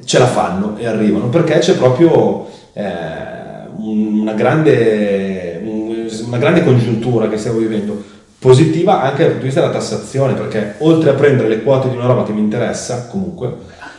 ce 0.04 0.18
la 0.18 0.26
fanno 0.26 0.76
e 0.76 0.86
arrivano 0.86 1.30
perché 1.30 1.56
c'è 1.56 1.76
proprio 1.76 2.50
eh, 2.74 3.41
una, 3.76 4.32
grande, 4.34 5.60
un- 5.64 6.08
una 6.26 6.38
grande 6.38 6.64
congiuntura 6.64 7.28
che 7.28 7.36
stiamo 7.38 7.58
vivendo 7.58 8.02
positiva 8.38 9.02
anche 9.02 9.18
dal 9.22 9.26
punto 9.32 9.38
di 9.38 9.44
vista 9.46 9.60
della 9.60 9.72
tassazione 9.72 10.34
perché 10.34 10.74
oltre 10.78 11.10
a 11.10 11.14
prendere 11.14 11.48
le 11.48 11.62
quote 11.62 11.88
di 11.88 11.96
una 11.96 12.06
roba 12.06 12.24
che 12.24 12.32
mi 12.32 12.40
interessa 12.40 13.06
comunque 13.06 13.54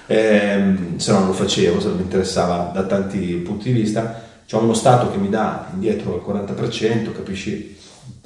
ehm, 0.08 0.98
se 0.98 1.12
no 1.12 1.20
non 1.20 1.28
lo 1.28 1.34
facevo 1.34 1.80
se 1.80 1.88
non 1.88 1.96
mi 1.98 2.04
interessava 2.04 2.70
da 2.74 2.84
tanti 2.84 3.20
punti 3.44 3.72
di 3.72 3.80
vista 3.80 4.22
c'è 4.46 4.58
uno 4.58 4.74
Stato 4.74 5.10
che 5.12 5.18
mi 5.18 5.30
dà 5.30 5.68
indietro 5.74 6.16
il 6.16 6.22
40% 6.28 7.14
capisci 7.14 7.78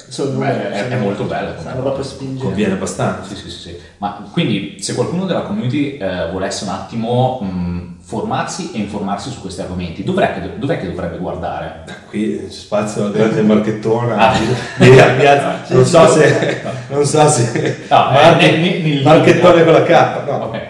Sono 0.10 0.29
Beh, 0.29 0.36
numeri, 0.36 0.60
è, 0.74 0.88
è 0.89 0.96
molto 0.98 1.24
bello. 1.24 1.53
Stanno 1.60 1.81
proprio 1.81 2.03
spingendo. 2.03 2.43
Conviene 2.46 2.74
abbastanza. 2.74 3.27
Sì, 3.27 3.36
sì, 3.41 3.50
sì, 3.50 3.60
sì. 3.60 3.77
Ma 3.98 4.27
quindi 4.31 4.77
se 4.79 4.93
qualcuno 4.93 5.25
della 5.25 5.41
community 5.41 5.98
eh, 5.98 6.29
volesse 6.31 6.63
un 6.63 6.69
attimo 6.69 7.39
mh, 7.41 7.98
formarsi 8.03 8.72
e 8.74 8.77
informarsi 8.77 9.29
su 9.31 9.41
questi 9.41 9.62
argomenti, 9.62 10.03
dov'è 10.03 10.34
che, 10.34 10.57
dov'è 10.60 10.79
che 10.79 10.88
dovrebbe 10.88 11.17
guardare? 11.17 11.84
Qui 12.10 12.39
c'è 12.46 12.50
spazio 12.50 13.10
davanti 13.10 13.39
al 13.39 13.46
marchettone. 13.46 14.13
Ah. 14.15 14.38
Di- 14.38 14.46
di- 14.86 14.91
di- 14.91 15.74
non 15.74 15.86
so 15.86 16.07
se. 16.07 16.62
Non 16.89 17.05
so 17.05 17.27
se. 17.27 17.86
No, 17.89 18.10
eh, 18.10 18.13
marche- 18.13 18.51
nel- 18.51 18.60
nel- 18.62 18.81
nel- 18.81 19.03
marchettone 19.03 19.63
con 19.65 19.74
la 19.74 19.84
K. 19.84 20.25
No. 20.25 20.36
Ok. 20.46 20.62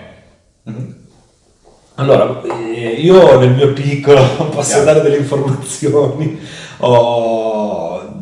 Allora, 1.99 2.41
eh, 2.75 2.89
io 2.99 3.39
nel 3.39 3.51
mio 3.55 3.73
piccolo 3.73 4.23
posso 4.51 4.69
Chiaro. 4.69 4.83
dare 4.85 5.01
delle 5.01 5.17
informazioni, 5.17 6.39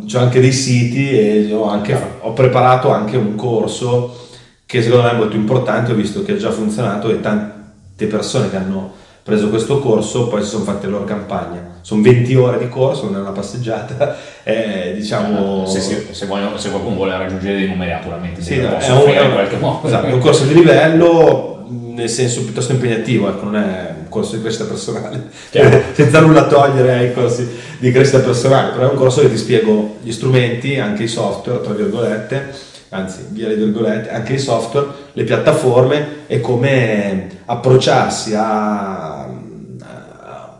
ho, 0.06 0.12
c'ho 0.12 0.20
anche 0.20 0.40
dei 0.40 0.52
siti 0.52 1.10
e 1.12 1.54
ho, 1.54 1.68
anche- 1.70 2.00
ho 2.22 2.32
preparato 2.34 2.90
anche 2.92 3.18
un 3.18 3.36
corso 3.36 4.24
che 4.66 4.82
secondo 4.82 5.04
me 5.06 5.12
è 5.12 5.16
molto 5.16 5.36
importante, 5.36 5.92
ho 5.92 5.96
visto 5.96 6.24
che 6.24 6.34
ha 6.34 6.38
già 6.38 6.52
funzionato 6.52 7.10
e 7.10 7.20
tante 7.22 8.06
persone 8.08 8.50
che 8.50 8.56
hanno 8.58 8.94
preso 9.24 9.50
questo 9.50 9.80
corso 9.80 10.28
poi 10.28 10.44
si 10.44 10.50
sono 10.50 10.64
fatte 10.64 10.86
la 10.86 10.94
loro 10.94 11.04
campagna. 11.06 11.74
Sono 11.82 12.02
20 12.02 12.36
ore 12.36 12.58
di 12.60 12.68
corso, 12.70 13.06
non 13.06 13.16
è 13.16 13.20
una 13.20 13.32
passeggiata, 13.32 14.16
è 14.44 14.92
diciamo... 14.96 15.66
Se, 15.68 15.80
se- 15.80 16.08
se 16.12 16.26
voglio- 16.26 16.58
se 16.58 16.70
qualcuno 16.70 16.96
vuole 16.96 17.18
raggiungere 17.18 17.56
dei 17.58 17.68
numeri, 17.68 17.92
naturalmente 17.92 18.42
Sì, 18.42 18.58
no, 18.60 18.78
è 18.78 18.90
un, 18.92 19.10
in 19.26 19.32
qualche 19.34 19.58
modo. 19.58 19.88
esatto, 19.88 20.14
un 20.14 20.20
corso 20.20 20.46
di 20.46 20.54
livello 20.56 21.66
nel 21.68 22.10
senso 22.10 22.44
piuttosto 22.44 22.74
impegnativo, 22.74 23.30
ecco, 23.30 23.46
non 23.46 23.56
è 23.56 23.95
corso 24.16 24.38
di 24.38 24.42
crescita 24.42 24.64
personale, 24.64 25.30
senza 25.92 26.22
nulla 26.22 26.48
togliere 26.48 26.94
ai 26.94 27.14
corsi 27.14 27.46
di 27.78 27.92
crescita 27.92 28.20
personale, 28.20 28.72
però 28.72 28.88
è 28.88 28.92
un 28.92 28.98
corso 28.98 29.20
che 29.20 29.30
ti 29.30 29.38
spiego 29.38 29.98
gli 30.02 30.12
strumenti, 30.14 30.80
anche 30.80 31.04
i 31.04 31.08
software, 31.10 31.62
tra 31.62 31.74
virgolette, 31.74 32.54
anzi 32.90 33.26
via 33.30 33.50
le 33.50 33.56
virgolette, 33.56 34.10
anche 34.10 34.34
i 34.34 34.40
software, 34.40 34.88
le 35.12 35.24
piattaforme 35.26 36.08
e 36.28 36.40
come 36.40 37.28
approcciarsi 37.44 38.34
a, 38.34 39.24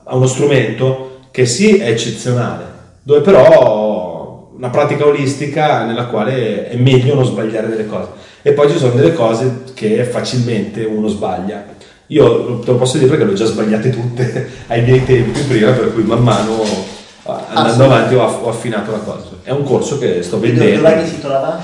a 0.04 0.16
uno 0.16 0.28
strumento 0.28 1.20
che 1.32 1.46
sì 1.46 1.78
è 1.78 1.88
eccezionale, 1.88 2.66
dove 3.04 3.22
però 3.22 4.52
una 4.58 4.70
pratica 4.70 5.06
olistica 5.06 5.86
nella 5.86 6.08
quale 6.08 6.68
è 6.68 6.76
meglio 6.76 7.16
non 7.16 7.26
sbagliare 7.26 7.70
delle 7.70 7.86
cose. 7.86 8.10
E 8.42 8.52
poi 8.52 8.70
ci 8.70 8.78
sono 8.78 8.94
delle 8.94 9.14
cose 9.14 9.64
che 9.74 10.04
facilmente 10.04 10.84
uno 10.84 11.08
sbaglia. 11.08 11.74
Io 12.08 12.60
te 12.60 12.72
lo 12.72 12.78
posso 12.78 12.98
dire 12.98 13.10
perché 13.10 13.26
le 13.26 13.32
ho 13.32 13.36
già 13.36 13.46
sbagliate 13.46 13.90
tutte 13.90 14.50
ai 14.68 14.84
miei 14.84 15.04
tempi 15.04 15.40
prima, 15.42 15.72
per 15.72 15.94
cui 15.94 16.04
man 16.04 16.24
mano 16.24 16.64
eh, 16.64 17.32
andando 17.54 17.86
avanti 17.86 18.16
ho, 18.16 18.24
aff- 18.24 18.44
ho 18.44 18.50
affinato 18.50 18.92
la 18.92 19.00
cosa. 19.00 19.30
È 19.44 19.52
un 19.52 19.64
corso 19.64 19.98
che 19.98 20.22
sto 20.22 20.40
vendendo. 20.40 20.82
Dov'è 20.82 21.02
che 21.02 21.08
si 21.08 21.20
trova? 21.20 21.60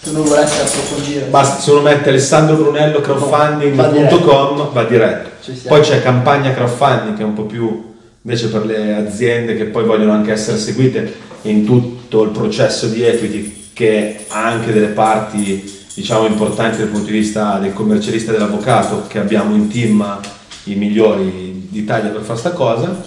Se 0.00 0.10
uno 0.10 0.22
volesse 0.22 0.60
approfondire. 0.62 1.26
Basta, 1.26 1.60
se 1.60 1.70
uno 1.70 1.80
mette 1.80 2.08
Alessandro 2.08 2.56
Brunello 2.56 3.00
crowdfunding.com 3.00 4.72
va 4.72 4.84
diretto. 4.84 5.30
Ci 5.40 5.56
siamo. 5.56 5.76
Poi 5.76 5.86
c'è 5.86 6.02
campagna 6.02 6.52
crowdfunding 6.52 7.16
che 7.16 7.22
è 7.22 7.26
un 7.26 7.34
po' 7.34 7.44
più 7.44 7.92
invece 8.24 8.48
per 8.48 8.64
le 8.64 8.94
aziende 8.94 9.54
che 9.54 9.64
poi 9.64 9.84
vogliono 9.84 10.12
anche 10.12 10.32
essere 10.32 10.56
seguite 10.56 11.14
in 11.42 11.64
tutto 11.64 12.22
il 12.22 12.30
processo 12.30 12.86
di 12.86 13.02
equity 13.02 13.68
che 13.74 14.24
ha 14.28 14.46
anche 14.46 14.72
delle 14.72 14.88
parti 14.88 15.73
diciamo 15.94 16.26
importanti 16.26 16.78
dal 16.78 16.88
punto 16.88 17.06
di 17.10 17.18
vista 17.18 17.58
del 17.58 17.72
commercialista 17.72 18.30
e 18.30 18.34
dell'avvocato 18.34 19.04
che 19.06 19.18
abbiamo 19.18 19.54
in 19.54 19.68
team 19.68 20.20
i 20.64 20.74
migliori 20.74 21.68
d'Italia 21.70 22.10
per 22.10 22.22
fare 22.22 22.38
sta 22.38 22.50
cosa 22.50 23.02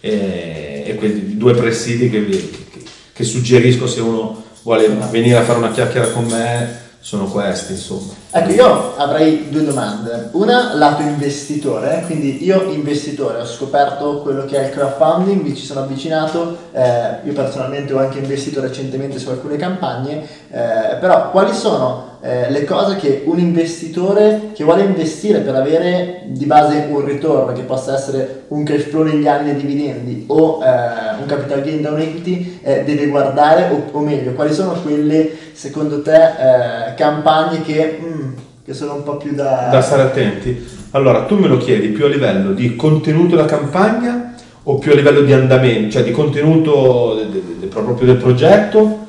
e, 0.00 0.82
e 0.86 0.94
questi 0.96 1.36
due 1.36 1.54
presidi 1.54 2.10
che, 2.10 2.26
che- 2.26 2.82
che 3.12 3.24
suggerisco 3.24 3.86
se 3.86 4.00
uno 4.00 4.42
vuole 4.62 4.88
venire 5.10 5.36
a 5.38 5.42
fare 5.42 5.58
una 5.58 5.70
chiacchiera 5.70 6.08
con 6.08 6.24
me 6.24 6.80
sono 6.98 7.26
questi 7.26 7.72
insomma 7.72 8.12
Ecco, 8.34 8.50
io 8.52 8.96
avrei 8.96 9.50
due 9.50 9.62
domande. 9.62 10.30
Una, 10.32 10.74
lato 10.74 11.02
investitore, 11.02 12.02
quindi 12.06 12.42
io 12.42 12.70
investitore 12.70 13.40
ho 13.42 13.44
scoperto 13.44 14.22
quello 14.22 14.46
che 14.46 14.56
è 14.56 14.66
il 14.68 14.70
crowdfunding, 14.70 15.42
mi 15.42 15.54
ci 15.54 15.66
sono 15.66 15.80
avvicinato, 15.80 16.56
eh, 16.72 17.18
io 17.26 17.32
personalmente 17.34 17.92
ho 17.92 17.98
anche 17.98 18.20
investito 18.20 18.62
recentemente 18.62 19.18
su 19.18 19.28
alcune 19.28 19.56
campagne, 19.56 20.26
eh, 20.50 20.96
però 20.98 21.30
quali 21.30 21.52
sono 21.52 22.11
eh, 22.24 22.52
le 22.52 22.64
cose 22.64 22.94
che 22.96 23.22
un 23.26 23.40
investitore 23.40 24.50
che 24.54 24.62
vuole 24.62 24.84
investire 24.84 25.40
per 25.40 25.56
avere 25.56 26.22
di 26.26 26.44
base 26.44 26.86
un 26.88 27.04
ritorno, 27.04 27.52
che 27.52 27.62
possa 27.62 27.94
essere 27.96 28.44
un 28.48 28.62
cash 28.62 28.84
flow 28.84 29.02
negli 29.02 29.26
anni 29.26 29.50
e 29.50 29.56
dividendi 29.56 30.24
o 30.28 30.62
eh, 30.62 31.20
un 31.20 31.26
capital 31.26 31.62
gain 31.62 31.82
da 31.82 31.90
un 31.90 31.98
equity, 31.98 32.60
eh, 32.62 32.84
deve 32.84 33.06
guardare, 33.06 33.70
o, 33.72 33.98
o 33.98 34.00
meglio, 34.00 34.32
quali 34.34 34.54
sono 34.54 34.72
quelle 34.82 35.30
secondo 35.52 36.00
te 36.00 36.14
eh, 36.14 36.94
campagne 36.94 37.62
che, 37.62 37.98
mm, 38.00 38.32
che 38.64 38.72
sono 38.72 38.94
un 38.94 39.02
po' 39.02 39.16
più 39.16 39.34
da... 39.34 39.68
da 39.72 39.80
stare 39.80 40.02
attenti. 40.02 40.64
Allora 40.92 41.24
tu 41.24 41.36
me 41.36 41.48
lo 41.48 41.56
chiedi 41.56 41.88
più 41.88 42.04
a 42.04 42.08
livello 42.08 42.52
di 42.52 42.76
contenuto 42.76 43.34
della 43.34 43.48
campagna 43.48 44.34
o 44.64 44.78
più 44.78 44.92
a 44.92 44.94
livello 44.94 45.22
di 45.22 45.32
andamento 45.32 45.90
cioè 45.90 46.04
di 46.04 46.12
contenuto 46.12 47.14
de- 47.16 47.30
de- 47.32 47.42
de- 47.58 47.66
proprio 47.66 48.06
del 48.06 48.16
progetto 48.16 49.01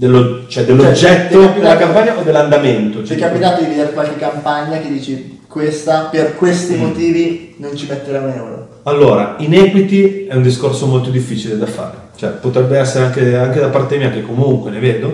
dello- 0.00 0.46
cioè 0.48 0.64
dell'oggetto 0.64 1.30
Cioè, 1.42 1.52
ti 1.52 1.60
della 1.60 1.76
campagna 1.76 2.18
o 2.18 2.22
dell'andamento 2.22 3.00
Ti 3.02 3.08
Cioè, 3.08 3.16
è 3.16 3.20
capitato 3.20 3.62
di 3.62 3.68
vedere 3.68 3.92
qualche 3.92 4.16
campagna 4.16 4.78
che 4.78 4.88
dici 4.90 5.38
questa 5.46 6.08
per 6.10 6.36
questi 6.36 6.76
motivi 6.76 7.54
non 7.58 7.76
ci 7.76 7.86
metteremo 7.86 8.26
un 8.26 8.32
euro? 8.32 8.68
Allora, 8.84 9.34
in 9.40 9.52
equity 9.52 10.26
è 10.26 10.34
un 10.34 10.42
discorso 10.42 10.86
molto 10.86 11.10
difficile 11.10 11.58
da 11.58 11.66
fare, 11.66 11.96
cioè 12.16 12.30
potrebbe 12.30 12.78
essere 12.78 13.04
anche, 13.06 13.36
anche 13.36 13.58
da 13.60 13.68
parte 13.68 13.98
mia, 13.98 14.10
che 14.10 14.22
comunque 14.22 14.70
ne 14.70 14.78
vedo, 14.78 15.12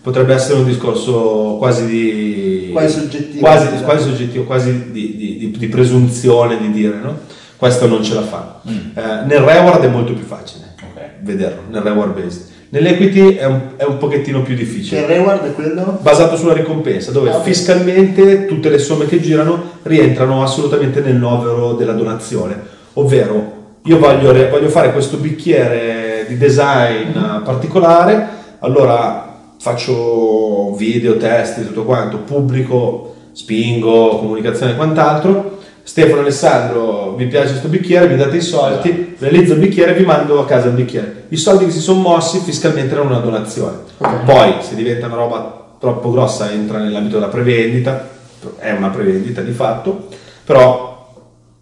potrebbe 0.00 0.32
essere 0.34 0.60
un 0.60 0.64
discorso 0.64 1.56
quasi 1.58 1.84
di... 1.86 2.70
Quasi 2.72 3.00
soggettivo, 3.00 3.40
Quasi, 3.40 3.64
diciamo. 3.66 3.82
quasi 3.82 4.08
soggettivo, 4.08 4.44
quasi 4.44 4.90
di, 4.92 5.16
di- 5.16 5.36
di- 5.36 5.50
di 5.58 5.66
presunzione 5.66 6.58
di 6.58 6.70
dire, 6.70 6.94
no? 7.02 7.18
Questo 7.56 7.86
non 7.88 8.02
ce 8.04 8.14
la 8.14 8.22
fa. 8.22 8.60
Mm. 8.70 8.76
Eh, 8.94 9.02
nel 9.26 9.40
reward 9.40 9.82
è 9.84 9.88
molto 9.88 10.14
più 10.14 10.24
facile 10.24 10.74
Ok. 10.80 11.02
vederlo, 11.22 11.62
nel 11.70 11.82
reward 11.82 12.14
based. 12.14 12.50
Nell'equity 12.72 13.34
è 13.34 13.44
un, 13.44 13.60
è 13.76 13.84
un 13.84 13.98
pochettino 13.98 14.40
più 14.40 14.54
difficile 14.54 15.02
il 15.02 15.06
reward 15.06 15.44
è 15.44 15.52
quello? 15.52 15.98
basato 16.00 16.36
sulla 16.36 16.54
ricompensa, 16.54 17.10
dove 17.10 17.28
Ah, 17.28 17.42
fiscalmente 17.42 18.46
tutte 18.46 18.70
le 18.70 18.78
somme 18.78 19.04
che 19.04 19.20
girano 19.20 19.62
rientrano 19.82 20.42
assolutamente 20.42 21.00
nel 21.00 21.16
novero 21.16 21.74
della 21.74 21.92
donazione. 21.92 22.58
Ovvero, 22.94 23.60
io 23.84 23.98
voglio, 23.98 24.32
voglio 24.48 24.68
fare 24.68 24.90
questo 24.92 25.18
bicchiere 25.18 26.24
di 26.26 26.38
design 26.38 27.08
eh, 27.08 27.40
particolare, 27.44 28.26
allora 28.60 29.40
faccio 29.60 30.74
video, 30.74 31.18
testi, 31.18 31.66
tutto 31.66 31.84
quanto, 31.84 32.20
pubblico, 32.20 33.14
spingo, 33.32 34.16
comunicazione 34.16 34.72
e 34.72 34.76
quant'altro. 34.76 35.51
Stefano 35.84 36.20
Alessandro, 36.20 37.14
mi 37.16 37.26
piace 37.26 37.50
questo 37.50 37.68
bicchiere, 37.68 38.06
mi 38.06 38.16
date 38.16 38.36
i 38.36 38.40
soldi, 38.40 39.16
realizzo 39.18 39.54
il 39.54 39.58
bicchiere 39.58 39.90
e 39.90 39.98
vi 39.98 40.04
mando 40.04 40.40
a 40.40 40.46
casa 40.46 40.68
il 40.68 40.74
bicchiere. 40.74 41.24
I 41.28 41.36
soldi 41.36 41.64
che 41.66 41.72
si 41.72 41.80
sono 41.80 42.00
mossi 42.00 42.38
fiscalmente 42.38 42.94
erano 42.94 43.10
una 43.10 43.18
donazione. 43.18 43.78
Ok. 43.98 44.24
Poi, 44.24 44.54
se 44.60 44.74
diventa 44.76 45.06
una 45.06 45.16
roba 45.16 45.76
troppo 45.80 46.12
grossa, 46.12 46.52
entra 46.52 46.78
nell'ambito 46.78 47.18
della 47.18 47.30
prevendita, 47.30 48.08
è 48.58 48.70
una 48.70 48.88
prevendita 48.88 49.40
di 49.40 49.52
fatto, 49.52 50.08
però 50.44 50.90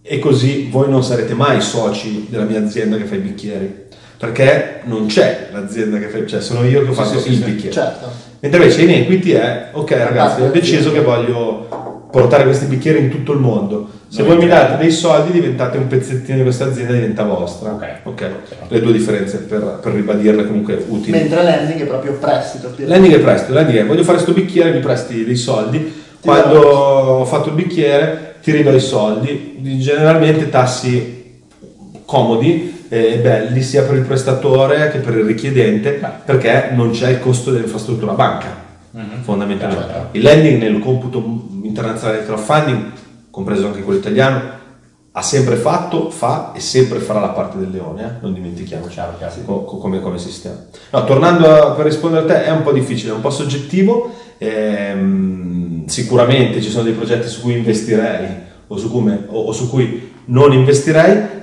e 0.03 0.19
così 0.19 0.69
voi 0.71 0.89
non 0.91 1.05
sarete 1.05 1.35
mai 1.35 1.61
soci 1.61 2.27
della 2.29 2.45
mia 2.45 2.59
azienda 2.61 2.97
che 2.97 3.05
fa 3.05 3.15
i 3.15 3.19
bicchieri, 3.19 3.87
perché 4.19 4.81
non 4.85 5.07
c'è 5.07 5.49
l'azienda 5.53 5.99
che 5.99 6.09
fa, 6.09 6.27
cioè 6.27 6.41
sono 6.41 6.65
io 6.65 6.83
che 6.83 6.91
ho 6.91 6.93
Sì, 6.93 7.01
fatto 7.01 7.19
sì, 7.19 7.29
il 7.31 7.37
sì, 7.37 7.43
bicchiere. 7.45 7.73
Certo. 7.73 8.11
Mentre 8.41 8.63
invece 8.63 8.83
in 8.83 8.91
equity 8.91 9.31
è, 9.33 9.69
ok 9.73 9.91
ragazzi, 9.93 10.43
ho 10.43 10.51
deciso 10.51 10.89
sì. 10.89 10.95
che 10.95 11.01
voglio 11.01 11.90
portare 12.11 12.45
questi 12.45 12.67
bicchieri 12.67 12.99
in 12.99 13.11
tutto 13.11 13.33
il 13.33 13.39
mondo. 13.39 13.89
Se 14.09 14.23
voi 14.23 14.37
mi 14.37 14.49
date 14.49 14.77
dei 14.77 14.91
soldi 14.91 15.31
diventate 15.31 15.79
un 15.79 15.87
pezzettino 15.87 16.39
di 16.39 16.43
questa 16.43 16.65
azienda 16.65 16.93
diventa 16.93 17.23
vostra. 17.23 17.73
Ok. 17.73 17.87
Ok. 18.03 18.31
Le 18.69 18.81
due 18.81 18.93
differenze 18.93 19.39
per, 19.39 19.79
per 19.81 19.93
ribadirle 19.93 20.47
comunque 20.47 20.85
utili. 20.89 21.13
Mentre 21.17 21.43
lending 21.43 21.81
è 21.81 21.87
proprio 21.87 22.15
prestito. 22.15 22.73
Lending 22.77 23.15
è 23.15 23.21
prestito, 23.21 23.53
lending 23.53 23.79
è 23.79 23.87
voglio 23.87 24.03
fare 24.03 24.21
questo 24.21 24.33
bicchiere, 24.33 24.73
mi 24.73 24.81
presti 24.81 25.25
dei 25.25 25.37
soldi. 25.37 26.03
Quando 26.21 26.61
ho 26.61 27.25
fatto 27.25 27.49
il 27.49 27.55
bicchiere 27.55 28.35
ti 28.43 28.51
ridò 28.51 28.73
i 28.73 28.81
soldi, 28.81 29.59
generalmente 29.79 30.49
tassi 30.49 31.43
comodi 32.05 32.85
e 32.89 33.19
belli 33.23 33.63
sia 33.63 33.85
per 33.85 33.95
il 33.95 34.03
prestatore 34.03 34.91
che 34.91 34.99
per 34.99 35.17
il 35.17 35.25
richiedente 35.25 36.01
perché 36.25 36.71
non 36.73 36.91
c'è 36.91 37.11
il 37.11 37.21
costo 37.21 37.53
dell'infrastruttura 37.53 38.15
banca 38.15 38.70
Mhm. 38.93 39.23
fondamentalmente. 39.23 39.85
Chiaro. 39.87 40.09
Il 40.13 40.23
lending 40.23 40.59
nel 40.61 40.79
computo 40.81 41.23
internazionale 41.63 42.19
del 42.19 42.27
crowdfunding, 42.27 42.85
compreso 43.31 43.67
anche 43.67 43.83
quello 43.83 43.99
italiano, 43.99 44.59
ha 45.13 45.23
sempre 45.23 45.57
fatto, 45.57 46.09
fa 46.11 46.53
e 46.55 46.61
sempre 46.61 46.99
farà 47.01 47.19
la 47.21 47.31
parte 47.31 47.59
del 47.59 47.71
leone, 47.71 48.03
eh? 48.03 48.11
non 48.21 48.33
dimentichiamoci 48.33 48.93
Chiaro, 48.95 49.17
chiaro. 49.19 49.33
co- 49.45 49.65
co- 49.65 49.77
come, 49.79 50.01
come 50.01 50.19
sistema. 50.19 50.57
No, 50.91 51.05
tornando 51.05 51.47
a, 51.47 51.71
per 51.73 51.85
rispondere 51.85 52.23
a 52.25 52.27
te, 52.27 52.45
è 52.45 52.51
un 52.51 52.63
po' 52.63 52.73
difficile, 52.73 53.11
è 53.13 53.15
un 53.15 53.21
po' 53.21 53.31
soggettivo. 53.31 54.15
ehm, 54.39 55.87
sicuramente 55.87 56.63
ci 56.63 56.71
sono 56.71 56.85
dei 56.85 56.93
progetti 56.93 57.29
su 57.29 57.41
cui 57.43 57.57
investirei 57.57 58.27
o 58.69 58.77
su, 58.77 58.91
come- 58.91 59.25
o- 59.29 59.43
o 59.47 59.53
su 59.53 59.69
cui 59.69 60.13
non 60.27 60.53
investirei. 60.53 61.39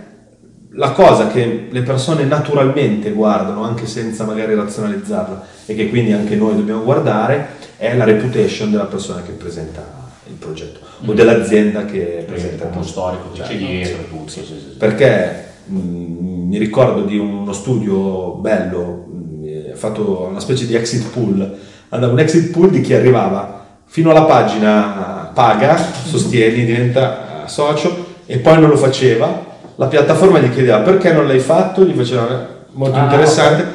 La 0.77 0.91
cosa 0.91 1.27
che 1.27 1.67
le 1.69 1.81
persone 1.81 2.23
naturalmente 2.23 3.11
guardano, 3.11 3.63
anche 3.63 3.87
senza 3.87 4.25
magari 4.25 4.53
razionalizzarla, 4.55 5.45
e 5.65 5.75
che 5.75 5.89
quindi 5.89 6.13
anche 6.13 6.35
noi 6.35 6.55
dobbiamo 6.55 6.83
guardare, 6.83 7.55
è 7.77 7.95
la 7.95 8.03
reputation 8.03 8.71
della 8.71 8.85
persona 8.85 9.21
che 9.23 9.31
presenta 9.31 10.05
il 10.27 10.35
progetto 10.35 10.79
o 11.05 11.13
dell'azienda 11.13 11.85
che 11.85 12.23
presenta 12.27 12.65
il 12.65 12.69
progetto. 12.69 12.91
storico 12.91 13.31
che 13.33 13.41
c'è 13.41 13.57
dietro 13.57 14.01
e 14.01 14.09
tutto. 14.09 14.29
Sì, 14.29 14.39
sì, 14.41 14.53
sì. 14.59 14.75
Perché 14.77 15.45
mh, 15.65 15.77
mi 15.77 16.57
ricordo 16.57 17.01
di 17.01 17.17
uno 17.17 17.53
studio 17.53 18.33
bello, 18.33 19.05
mh, 19.07 19.75
fatto 19.75 20.27
una 20.29 20.39
specie 20.39 20.65
di 20.67 20.75
exit 20.75 21.09
pool, 21.09 21.57
andava 21.89 22.13
un 22.13 22.19
exit 22.19 22.51
pool 22.51 22.69
di 22.69 22.81
chi 22.81 22.93
arrivava 22.93 23.65
fino 23.85 24.11
alla 24.11 24.23
pagina 24.23 25.31
paga, 25.33 25.77
sostieni, 26.05 26.65
diventa 26.65 27.45
eh, 27.45 27.47
socio 27.47 28.05
e 28.25 28.37
poi 28.39 28.59
non 28.59 28.69
lo 28.69 28.77
faceva, 28.77 29.56
la 29.77 29.85
piattaforma 29.87 30.39
gli 30.39 30.51
chiedeva 30.51 30.79
perché 30.79 31.11
non 31.13 31.25
l'hai 31.27 31.39
fatto, 31.39 31.83
gli 31.83 31.95
faceva 31.95 32.27
"Eh, 32.29 32.45
molto 32.73 32.97
Ah, 32.97 33.03
interessante. 33.03 33.65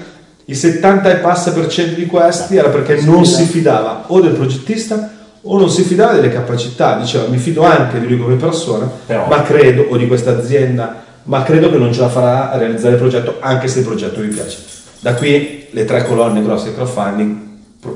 Il 0.47 0.57
70 0.57 1.11
e 1.11 1.17
passa 1.17 1.53
per 1.53 1.67
cento 1.69 1.95
di 1.95 2.07
questi 2.07 2.57
era 2.57 2.69
perché 2.69 3.01
non 3.03 3.25
si 3.25 3.45
fidava 3.45 4.05
o 4.09 4.21
del 4.21 4.33
progettista 4.33 5.11
o 5.41 5.59
non 5.59 5.71
si 5.71 5.83
fidava 5.83 6.13
delle 6.13 6.31
capacità, 6.31 6.97
diceva 6.99 7.27
mi 7.29 7.39
fido 7.39 7.63
anche 7.65 7.99
di 8.01 8.07
lui 8.09 8.19
come 8.19 8.35
persona, 8.37 8.89
Però- 9.07 9.27
ma 9.29 9.43
credo, 9.43 9.87
o 9.89 9.97
di 9.97 10.07
questa 10.07 10.31
azienda, 10.37 11.03
ma 11.25 11.43
credo 11.43 11.71
che 11.71 11.79
non 11.79 11.93
ce 11.93 12.01
la 12.01 12.09
farà 12.09 12.51
a 12.53 12.59
realizzare 12.59 12.95
il 12.95 13.01
progetto 13.01 13.37
anche 13.41 13.69
se 13.69 13.81
il 13.81 13.85
progetto 13.85 14.21
mi 14.21 14.29
piace. 14.29 14.59
Da 15.01 15.15
qui 15.15 15.67
le 15.71 15.85
tre 15.85 16.05
colonne 16.05 16.43
grosse 16.43 16.67
del 16.67 16.75
crowdfunding, 16.75 17.37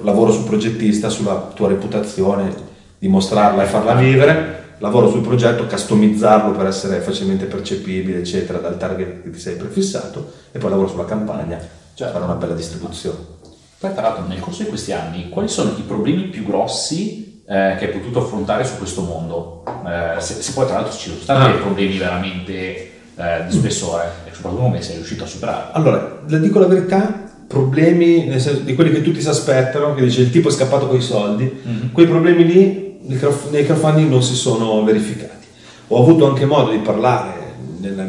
lavoro 0.03 0.33
sul 0.33 0.45
progettista, 0.45 1.09
sulla 1.09 1.51
tua 1.55 1.69
reputazione, 1.69 2.53
dimostrarla 2.99 3.63
e 3.63 3.67
farla 3.67 3.95
vivere, 3.95 4.65
lavoro 4.78 5.11
sul 5.11 5.21
progetto, 5.23 5.64
customizzarlo 5.66 6.52
per 6.56 6.66
essere 6.66 7.00
facilmente 7.00 7.47
percepibile, 7.47 8.18
eccetera, 8.18 8.59
dal 8.59 8.76
target 8.76 9.23
che 9.23 9.30
ti 9.30 9.38
sei 9.38 9.56
prefissato, 9.56 10.33
e 10.52 10.59
poi 10.59 10.71
lavoro 10.71 10.88
sulla 10.88 11.04
campagna, 11.04 11.59
Certo. 11.95 12.12
fare 12.12 12.25
una 12.25 12.35
bella 12.35 12.54
distribuzione. 12.54 13.16
Poi 13.78 13.92
tra 13.92 14.02
l'altro 14.02 14.25
nel 14.26 14.40
corso 14.40 14.62
di 14.62 14.68
questi 14.68 14.92
anni 14.92 15.28
quali 15.28 15.49
sono 15.49 15.71
i 15.76 15.83
problemi 15.83 16.25
più 16.25 16.45
grossi 16.45 17.42
eh, 17.49 17.76
che 17.78 17.87
hai 17.87 17.92
potuto 17.92 18.21
affrontare 18.21 18.64
su 18.64 18.76
questo 18.78 19.02
mondo? 19.02 19.62
Eh, 19.87 20.21
se, 20.21 20.40
se 20.42 20.52
poi 20.52 20.64
tra 20.66 20.76
l'altro 20.76 20.92
ci 20.97 21.09
sono 21.11 21.21
stati 21.21 21.45
Ah. 21.49 21.52
dei 21.52 21.61
problemi 21.61 21.97
veramente 21.99 22.52
eh, 23.18 23.45
di 23.49 23.52
spessore 23.52 24.04
e 24.28 24.35
soprattutto 24.35 24.62
come 24.62 24.83
sei 24.83 24.97
riuscito 24.97 25.25
a 25.25 25.26
superare. 25.26 25.68
Allora, 25.73 26.21
le 26.26 26.40
dico 26.40 26.59
la 26.59 26.66
verità, 26.66 27.25
problemi 27.47 28.25
nel 28.26 28.40
senso, 28.40 28.61
di 28.62 28.75
quelli 28.75 28.90
che 28.90 29.02
tutti 29.02 29.21
si 29.21 29.28
aspettano, 29.28 29.95
che 29.95 30.02
dice 30.02 30.23
il 30.23 30.30
tipo 30.30 30.49
è 30.49 30.52
scappato 30.52 30.87
con 30.88 30.97
i 30.97 31.02
soldi, 31.02 31.61
Mhm. 31.62 31.92
quei 31.92 32.06
problemi 32.06 32.45
lì 32.45 32.86
nei 33.07 33.65
crowdfunding 33.65 34.11
non 34.11 34.23
si 34.23 34.35
sono 34.35 34.83
verificati. 34.85 35.47
Ho 35.89 36.03
avuto 36.03 36.27
anche 36.27 36.45
modo 36.45 36.71
di 36.71 36.79
parlare 36.79 37.55
nella, 37.79 38.07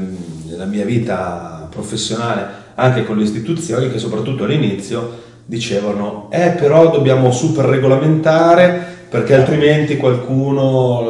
nella 0.48 0.66
mia 0.66 0.86
vita 0.86 1.68
professionale 1.70 2.66
anche 2.76 3.04
con 3.06 3.18
le 3.18 3.24
istituzioni 3.24 3.92
che 3.92 4.00
soprattutto 4.00 4.44
all'inizio 4.44 5.26
dicevano 5.46 6.28
eh 6.32 6.50
però 6.50 6.92
dobbiamo 6.92 7.32
super 7.32 7.66
regolamentare 7.66 8.96
perché 9.10 9.36
altrimenti 9.36 9.98
qualcuno, 9.98 11.10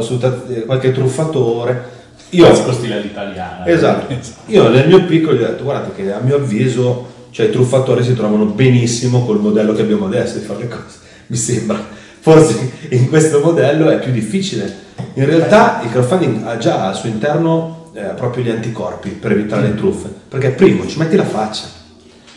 qualche 0.66 0.92
truffatore... 0.92 1.96
Io, 2.32 2.46
Classico 2.46 2.74
stile 2.74 2.96
all'italiana. 2.96 3.66
Esatto. 3.66 4.14
Io 4.48 4.70
nel 4.70 4.88
mio 4.88 5.06
piccolo 5.06 5.36
gli 5.36 5.42
ho 5.42 5.48
detto, 5.48 5.64
guardate 5.64 5.94
che 5.96 6.12
a 6.12 6.20
mio 6.20 6.36
avviso, 6.36 7.08
cioè 7.32 7.48
i 7.48 7.52
truffatori 7.52 8.04
si 8.04 8.14
trovano 8.14 8.46
benissimo 8.46 9.26
col 9.26 9.40
modello 9.40 9.74
che 9.74 9.82
abbiamo 9.82 10.06
adesso 10.06 10.38
di 10.38 10.44
fare 10.44 10.60
le 10.60 10.68
cose, 10.68 10.98
mi 11.28 11.38
sembra. 11.38 11.96
Forse 12.20 12.72
in 12.90 13.10
questo 13.10 13.40
modello 13.40 13.90
è 13.90 14.00
più 14.00 14.12
difficile. 14.12 14.86
In 15.14 15.26
realtà 15.26 15.82
il 15.84 15.92
crowdfunding 15.92 16.46
ha 16.46 16.58
già 16.58 16.88
al 16.88 16.96
suo 16.96 17.10
interno 17.10 17.92
eh, 17.94 18.14
proprio 18.16 18.44
gli 18.44 18.50
anticorpi 18.50 19.10
per 19.10 19.32
evitare 19.32 19.68
le 19.68 19.76
truffe, 19.76 20.10
perché 20.28 20.50
primo 20.50 20.86
ci 20.88 20.98
metti 21.00 21.16
la 21.16 21.26
faccia, 21.26 21.66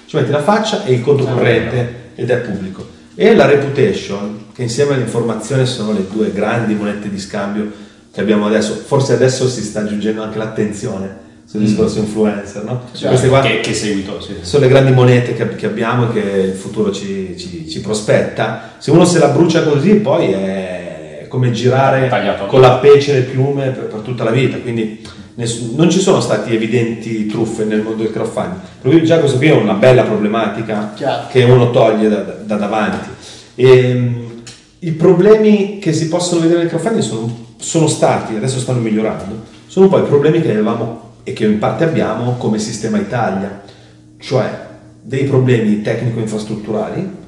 ci 0.06 0.16
metti 0.16 0.30
la 0.30 0.42
faccia 0.42 0.84
e 0.84 0.92
il 0.94 1.02
conto 1.02 1.24
corrente 1.24 2.12
ed 2.14 2.30
è 2.30 2.38
pubblico. 2.38 2.98
E 3.14 3.34
la 3.34 3.46
reputation, 3.46 4.46
che 4.54 4.62
insieme 4.62 4.94
all'informazione 4.94 5.66
sono 5.66 5.92
le 5.92 6.06
due 6.10 6.32
grandi 6.32 6.74
monete 6.74 7.10
di 7.10 7.18
scambio 7.18 7.70
che 8.12 8.20
abbiamo 8.20 8.46
adesso, 8.46 8.74
forse 8.74 9.12
adesso 9.12 9.48
si 9.48 9.62
sta 9.62 9.80
aggiungendo 9.80 10.22
anche 10.22 10.38
l'attenzione 10.38 11.28
sul 11.50 11.60
discorso 11.60 11.98
influencer, 11.98 12.62
no? 12.62 12.82
Cioè, 12.92 13.08
Queste 13.08 13.28
qua 13.28 13.40
che, 13.40 13.58
che 13.58 13.74
seguito? 13.74 14.20
Sì. 14.20 14.34
sono 14.42 14.62
le 14.62 14.68
grandi 14.68 14.92
monete 14.92 15.34
che, 15.34 15.48
che 15.56 15.66
abbiamo 15.66 16.08
e 16.08 16.12
che 16.12 16.28
il 16.28 16.52
futuro 16.54 16.92
ci, 16.92 17.34
ci- 17.36 17.68
ci 17.68 17.80
prospetta. 17.80 18.74
Se 18.78 18.92
uno 18.92 19.04
se 19.04 19.18
la 19.18 19.28
brucia 19.28 19.64
così, 19.64 19.94
poi 19.94 20.30
è 20.30 21.26
come 21.28 21.50
girare 21.50 22.08
Tagliato. 22.08 22.46
con 22.46 22.60
la 22.60 22.74
pece 22.74 23.10
e 23.12 23.14
le 23.14 23.20
piume 23.22 23.70
per, 23.70 23.86
per 23.86 24.00
tutta 24.00 24.22
la 24.22 24.30
vita. 24.30 24.58
Quindi 24.58 25.04
ness- 25.34 25.72
non 25.74 25.90
ci 25.90 25.98
sono 25.98 26.20
stati 26.20 26.54
evidenti 26.54 27.26
truffe 27.26 27.64
nel 27.64 27.80
mondo 27.82 28.04
del 28.04 28.12
crowdfunding. 28.12 28.60
Per 28.82 28.90
cui 28.92 29.04
già 29.04 29.18
questo 29.18 29.38
qui 29.38 29.48
è 29.48 29.52
una 29.52 29.74
bella 29.74 30.02
problematica 30.04 30.92
Chiaro. 30.94 31.26
che 31.30 31.42
uno 31.42 31.70
toglie 31.72 32.08
da, 32.08 32.16
da 32.44 32.54
davanti. 32.56 33.08
E, 33.56 34.12
I 34.78 34.92
problemi 34.92 35.78
che 35.80 35.92
si 35.92 36.06
possono 36.06 36.42
vedere 36.42 36.60
nel 36.60 36.68
crowdfunding 36.68 37.02
sono, 37.02 37.46
sono 37.58 37.88
stati, 37.88 38.36
adesso 38.36 38.58
stanno 38.60 38.78
migliorando, 38.80 39.42
sono 39.66 39.88
poi 39.88 40.02
i 40.02 40.06
problemi 40.06 40.40
che 40.40 40.50
avevamo 40.52 41.08
e 41.22 41.32
che 41.32 41.44
in 41.44 41.58
parte 41.58 41.84
abbiamo 41.84 42.36
come 42.36 42.58
sistema 42.58 42.98
Italia, 42.98 43.62
cioè 44.18 44.68
dei 45.02 45.24
problemi 45.24 45.80
tecnico-infrastrutturali, 45.82 47.18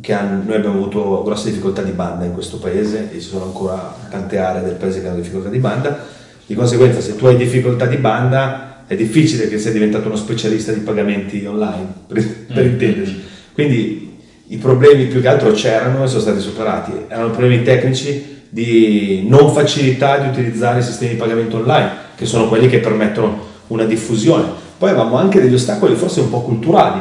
che 0.00 0.12
hanno- 0.12 0.42
noi 0.44 0.56
abbiamo 0.56 0.76
avuto 0.76 1.22
grosse 1.22 1.50
difficoltà 1.50 1.82
di 1.82 1.92
banda 1.92 2.24
in 2.24 2.32
questo 2.32 2.58
paese 2.58 3.10
e 3.10 3.20
ci 3.20 3.28
sono 3.28 3.44
ancora 3.44 3.94
tante 4.08 4.38
aree 4.38 4.62
del 4.62 4.74
paese 4.74 5.00
che 5.00 5.08
hanno 5.08 5.20
difficoltà 5.20 5.48
di 5.48 5.58
banda, 5.58 6.06
di 6.46 6.54
conseguenza 6.54 7.00
se 7.00 7.16
tu 7.16 7.26
hai 7.26 7.36
difficoltà 7.36 7.86
di 7.86 7.96
banda 7.96 8.84
è 8.86 8.96
difficile 8.96 9.48
che 9.48 9.58
sei 9.58 9.72
diventato 9.72 10.06
uno 10.08 10.16
specialista 10.16 10.72
di 10.72 10.80
pagamenti 10.80 11.44
online, 11.44 11.86
per, 12.08 12.26
per 12.52 12.66
intenderci. 12.66 13.22
Quindi 13.52 14.18
i 14.48 14.56
problemi 14.56 15.04
più 15.04 15.20
che 15.20 15.28
altro 15.28 15.52
c'erano 15.52 16.02
e 16.02 16.08
sono 16.08 16.20
stati 16.20 16.40
superati, 16.40 16.92
erano 17.06 17.30
problemi 17.30 17.62
tecnici 17.62 18.38
di 18.48 19.26
non 19.28 19.52
facilità 19.52 20.18
di 20.18 20.28
utilizzare 20.28 20.80
i 20.80 20.82
sistemi 20.82 21.12
di 21.12 21.18
pagamento 21.18 21.58
online, 21.58 21.99
che 22.20 22.26
sono 22.26 22.48
quelli 22.48 22.68
che 22.68 22.80
permettono 22.80 23.38
una 23.68 23.84
diffusione. 23.84 24.44
Poi 24.76 24.90
avevamo 24.90 25.16
anche 25.16 25.40
degli 25.40 25.54
ostacoli 25.54 25.94
forse 25.94 26.20
un 26.20 26.28
po' 26.28 26.42
culturali, 26.42 27.00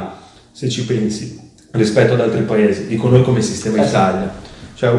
se 0.50 0.70
ci 0.70 0.86
pensi, 0.86 1.38
rispetto 1.72 2.14
ad 2.14 2.22
altri 2.22 2.44
paesi, 2.44 2.88
dico 2.88 3.10
noi 3.10 3.22
come 3.22 3.42
sistema 3.42 3.84
Eh. 3.84 3.86
Italia. 3.86 4.34
Cioè, 4.76 4.98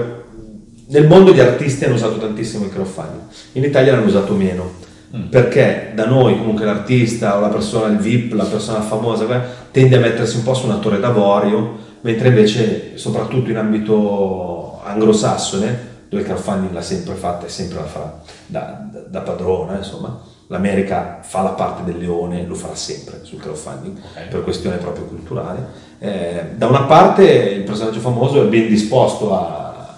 nel 0.88 1.06
mondo 1.06 1.32
gli 1.32 1.40
artisti 1.40 1.86
hanno 1.86 1.94
usato 1.94 2.18
tantissimo 2.18 2.66
il 2.66 2.70
crowdfunding, 2.70 3.22
in 3.52 3.64
Italia 3.64 3.92
l'hanno 3.92 4.04
usato 4.04 4.34
meno. 4.34 4.88
Perché 5.30 5.92
da 5.94 6.04
noi 6.04 6.36
comunque 6.36 6.66
l'artista 6.66 7.38
o 7.38 7.40
la 7.40 7.48
persona, 7.48 7.86
il 7.86 7.96
VIP, 7.96 8.34
la 8.34 8.44
persona 8.44 8.82
famosa 8.82 9.24
tende 9.70 9.96
a 9.96 10.00
mettersi 10.00 10.36
un 10.36 10.42
po' 10.42 10.52
su 10.52 10.66
una 10.66 10.76
torre 10.76 11.00
d'avorio, 11.00 11.78
mentre 12.02 12.28
invece 12.28 12.92
soprattutto 12.96 13.48
in 13.50 13.56
ambito 13.56 14.82
anglosassone, 14.84 15.88
dove 16.10 16.22
il 16.22 16.28
crowdfunding 16.28 16.72
l'ha 16.74 16.82
sempre 16.82 17.14
fatta 17.14 17.46
e 17.46 17.48
sempre 17.48 17.78
la 17.78 17.84
farà 17.86 18.20
da, 18.46 18.84
da- 18.92 18.98
da 19.08 19.20
padrona, 19.20 19.76
insomma, 19.76 20.20
l'America 20.48 21.20
fa 21.22 21.42
la 21.42 21.50
parte 21.50 21.84
del 21.84 21.98
leone, 21.98 22.44
lo 22.44 22.54
farà 22.56 22.74
sempre 22.74 23.20
sul 23.22 23.38
crowdfunding 23.38 23.96
Ok. 23.96 24.28
per 24.28 24.42
questione 24.42 24.76
proprio 24.76 25.04
culturale. 25.04 25.64
Eh, 26.00 26.46
da 26.56 26.66
una 26.66 26.82
parte 26.82 27.22
il 27.24 27.62
personaggio 27.62 28.00
famoso 28.00 28.42
è 28.42 28.46
ben 28.46 28.66
disposto 28.66 29.32
a, 29.34 29.96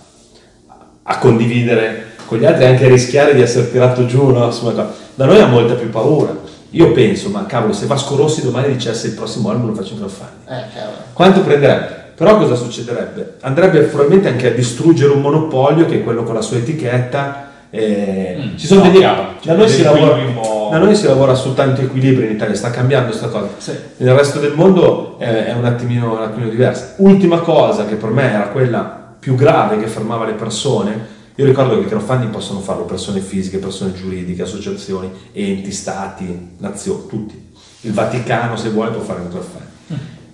a 1.03 1.19
condividere 1.19 2.11
con 2.27 2.39
gli 2.39 2.45
altri 2.45 2.67
anche 2.67 2.85
a 2.85 2.89
rischiare 2.89 3.35
di 3.35 3.41
essere 3.41 3.71
tirato 3.71 4.05
giù, 4.07 4.29
no? 4.31 4.51
Da 5.15 5.25
noi 5.27 5.41
ha 5.41 5.47
molta 5.47 5.75
più 5.75 5.89
paura. 5.91 6.35
Io 6.71 6.93
penso, 6.93 7.29
ma 7.31 7.45
cavolo, 7.47 7.73
se 7.75 7.87
Vasco 7.87 8.17
Rossi 8.17 8.43
domani 8.43 8.73
dicesse 8.73 9.09
il 9.09 9.13
prossimo 9.15 9.51
album 9.51 9.69
lo 9.69 9.75
faccio 9.75 9.93
in 9.93 9.99
crowdfunding, 9.99 10.49
Eh, 10.49 10.65
quanto 11.13 11.41
prenderebbe? 11.43 11.92
Però 12.15 12.37
cosa 12.39 12.55
succederebbe? 12.55 13.35
Andrebbe 13.41 13.81
probabilmente 13.83 14.29
anche 14.29 14.49
a 14.49 14.55
distrugere 14.55 15.13
un 15.13 15.21
monopolio 15.21 15.87
che 15.87 15.97
è 15.97 16.03
quello 16.05 16.23
con 16.25 16.35
la 16.35 16.43
sua 16.43 16.59
etichetta. 16.59 17.49
eh, 17.75 18.37
Mm, 18.39 18.57
ci 18.59 18.67
sono 18.67 18.83
no, 18.83 18.91
degli- 18.91 18.99
chiaro. 18.99 19.29
da, 19.43 19.55
noi 19.55 19.69
si 19.69 19.83
lavora, 19.83 20.17
da 20.71 20.77
noi 20.79 20.95
si 20.95 21.07
lavora 21.07 21.35
su 21.35 21.55
tanti 21.55 21.81
equilibri 21.83 22.27
in 22.27 22.33
Italia, 22.33 22.55
sta 22.55 22.71
cambiando 22.71 23.09
questa 23.09 23.29
cosa. 23.29 23.49
Sì. 23.57 23.73
Nel 23.99 24.15
resto 24.15 24.39
del 24.41 24.53
mondo 24.55 25.19
è, 25.19 25.47
è 25.47 25.55
un, 25.55 25.65
attimino, 25.65 26.13
un 26.17 26.23
attimino 26.23 26.51
diversa. 26.51 26.95
Ultima 26.99 27.39
cosa 27.41 27.87
che 27.87 27.95
per 27.95 28.11
me 28.11 28.31
era 28.31 28.49
quella 28.49 29.15
più 29.19 29.37
grave 29.37 29.79
che 29.79 29.87
fermava 29.87 30.27
le 30.27 30.33
persone, 30.35 31.07
io 31.35 31.45
ricordo 31.47 31.75
che 31.77 31.81
il 31.81 31.87
crowdfunding 31.87 32.31
possono 32.31 32.61
farlo 32.61 32.85
persone 32.85 33.21
fisiche, 33.21 33.57
persone 33.57 33.95
giuridiche, 33.95 34.43
associazioni, 34.43 35.11
enti, 35.33 35.71
stati, 35.73 36.51
nazioni, 36.59 37.07
tutti. 37.09 37.51
Il 37.83 37.93
Vaticano 37.95 38.55
se 38.57 38.69
vuole 38.69 38.91
può 38.91 39.01
fare 39.01 39.21
un 39.21 39.29
crowdfunding. 39.31 39.71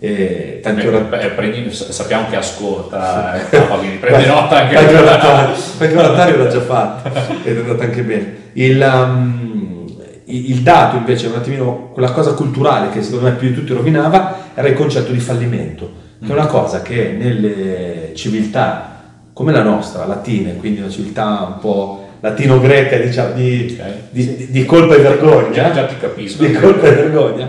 E 0.01 0.61
tanti 0.63 0.83
Eh, 0.83 0.89
ora- 0.89 0.99
beh, 1.01 1.31
prendi- 1.31 1.73
sappiamo 1.73 2.29
che 2.31 2.37
ascolta, 2.37 3.35
eh, 3.35 3.45
Papa, 3.59 3.77
quindi 3.79 3.97
prendi 3.97 4.27
nota 4.27 4.59
anche 4.63 4.75
Qualche 4.75 4.95
oratorio- 4.97 5.55
qualche 5.77 5.97
oratorio 5.99 6.37
l'ha 6.37 6.49
già 6.49 6.61
fatto 6.61 7.09
ed 7.43 7.57
è 7.57 7.61
andato 7.61 7.83
anche 7.83 8.03
bene. 8.03 8.37
Il, 8.53 8.81
um, 8.81 9.87
il 10.27 10.61
dato 10.61 10.97
invece, 10.99 11.27
un 11.27 11.35
attimino, 11.37 11.91
quella 11.93 12.13
cosa 12.13 12.33
culturale 12.35 12.91
che 12.91 13.03
secondo 13.03 13.25
me 13.27 13.33
più 13.33 13.49
di 13.49 13.55
tutti 13.55 13.73
rovinava 13.73 14.37
era 14.55 14.69
il 14.69 14.75
concetto 14.75 15.11
di 15.11 15.19
fallimento, 15.19 15.91
che 16.25 16.29
è 16.31 16.33
una 16.33 16.47
cosa 16.47 16.81
che 16.83 17.17
nelle 17.19 18.13
civiltà 18.15 18.95
come 19.33 19.51
la 19.53 19.63
nostra, 19.63 20.05
latine, 20.07 20.57
quindi 20.57 20.81
una 20.81 20.91
civiltà 20.91 21.45
un 21.55 21.59
po' 21.61 22.07
latino-greca 22.21 22.97
diciamo, 22.99 23.33
di, 23.35 23.77
Ok. 23.81 23.87
di- 24.11 24.37
di- 24.37 24.51
di 24.51 24.65
colpa 24.65 24.95
e 24.95 24.99
vergogna. 24.99 25.51
Già, 25.51 25.73
già 25.73 25.85
ti 25.87 25.97
capisco. 25.99 26.45
Di 26.45 26.53
colpa 26.53 26.87
e 26.87 26.93
vergogna. 26.93 27.49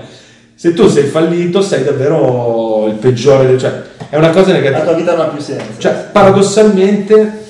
Se 0.61 0.73
tu 0.73 0.89
sei 0.89 1.05
fallito, 1.05 1.61
sei 1.61 1.85
davvero 1.85 2.85
il 2.89 2.95
peggiore, 2.95 3.57
cioè 3.57 3.81
è 4.09 4.17
una 4.17 4.31
cosa 4.31 4.47
La 4.47 4.57
negativa. 4.57 4.83
tua 4.83 4.93
vita 4.93 5.15
non 5.15 5.21
ha 5.21 5.29
più 5.29 5.39
senso. 5.41 5.63
Cioè, 5.77 6.09
paradossalmente 6.11 7.45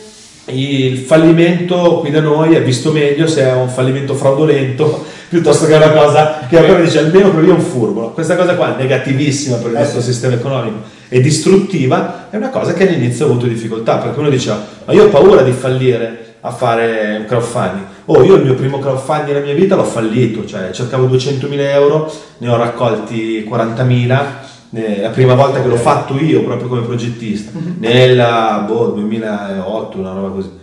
il 0.45 0.95
fallimento 0.99 2.01
qui 2.01 2.11
da 2.11 2.19
noi 2.19 2.53
è 2.53 2.61
visto 2.61 2.91
meglio 2.91 3.25
se 3.25 3.41
è 3.41 3.51
un 3.51 3.67
fallimento 3.67 4.13
fraudolento 4.13 5.05
piuttosto 5.27 5.65
che 5.65 5.73
una 5.73 5.89
cosa 5.89 6.41
che 6.47 6.59
ancora 6.59 6.81
dice 6.81 6.99
almeno 6.99 7.31
quello 7.31 7.47
lì 7.47 7.51
è 7.51 7.55
un 7.55 7.61
furbo. 7.61 8.11
Questa 8.11 8.35
cosa 8.35 8.53
qua 8.53 8.75
è 8.75 8.79
negativissima 8.79 9.55
per 9.55 9.71
il 9.71 9.77
Eh 9.77 9.79
nostro 9.79 10.01
sistema 10.01 10.35
economico 10.35 10.77
e 11.09 11.19
distruttiva, 11.19 12.27
è 12.29 12.35
una 12.35 12.49
cosa 12.49 12.73
che 12.73 12.87
all'inizio 12.87 13.25
ho 13.25 13.29
avuto 13.31 13.47
difficoltà 13.47 13.97
perché 13.97 14.19
uno 14.19 14.29
diceva 14.29 14.63
ma 14.85 14.93
io 14.93 15.05
ho 15.05 15.09
paura 15.09 15.41
di 15.41 15.51
fallire 15.51 16.35
a 16.41 16.51
fare 16.51 17.17
un 17.21 17.25
crowdfunding. 17.25 17.85
Oh, 18.11 18.23
io 18.23 18.35
il 18.35 18.43
mio 18.43 18.55
primo 18.55 18.79
crowdfunding 18.79 19.27
nella 19.27 19.45
mia 19.45 19.53
vita 19.53 19.75
l'ho 19.75 19.83
fallito, 19.83 20.43
cioè 20.43 20.71
cercavo 20.71 21.05
200.000 21.05 21.59
euro, 21.59 22.11
ne 22.39 22.49
ho 22.49 22.57
raccolti 22.57 23.47
40.000 23.47 24.25
eh, 24.73 25.01
la 25.01 25.09
prima 25.09 25.35
volta 25.35 25.61
che 25.61 25.67
l'ho 25.67 25.75
fatto 25.75 26.17
io 26.17 26.43
proprio 26.43 26.67
come 26.67 26.81
progettista. 26.81 27.51
Nel 27.77 28.63
boh, 28.65 28.87
2008 28.87 29.97
una 29.99 30.13
roba 30.13 30.29
così. 30.29 30.57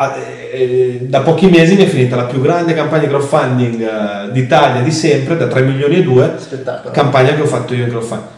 Ah, 0.00 0.14
eh, 0.52 1.06
da 1.08 1.20
pochi 1.22 1.48
mesi 1.48 1.74
mi 1.74 1.82
è 1.82 1.86
finita 1.86 2.14
la 2.14 2.24
più 2.24 2.40
grande 2.40 2.72
campagna 2.72 3.02
di 3.02 3.08
crowdfunding 3.08 3.80
eh, 3.82 4.32
d'Italia 4.32 4.80
di 4.80 4.92
sempre 4.92 5.36
da 5.36 5.48
3 5.48 5.62
milioni 5.62 5.96
e 5.96 6.02
2 6.02 6.34
Spettacolo. 6.38 6.94
campagna 6.94 7.34
che 7.34 7.42
ho 7.42 7.46
fatto 7.46 7.74
io 7.74 7.82
in 7.82 7.90
crowdfunding. 7.90 8.28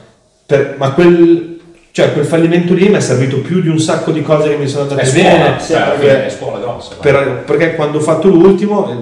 Per- 0.47 0.75
ma 0.79 0.91
quel, 0.93 1.50
cioè, 1.93 2.13
quel 2.13 2.25
fallimento 2.25 2.73
lì 2.75 2.89
mi 2.89 2.95
è 2.97 3.01
servito 3.01 3.39
più 3.41 3.61
di 3.61 3.69
un 3.69 3.79
sacco 3.79 4.11
di 4.13 4.23
cose 4.23 4.51
che 4.51 4.57
mi 4.57 4.69
sono 4.69 4.83
andate 4.89 5.11
bene 5.11 5.31
scuola, 5.31 5.59
sì, 5.59 5.73
perché- 5.73 6.27
è 6.27 6.31
scuola 6.31 6.59
grossa. 6.59 6.95
per- 7.01 7.43
perché 7.45 7.75
quando 7.75 7.99
ho 7.99 8.01
fatto 8.01 8.29
l'ultimo, 8.29 8.89
eh, 8.91 8.95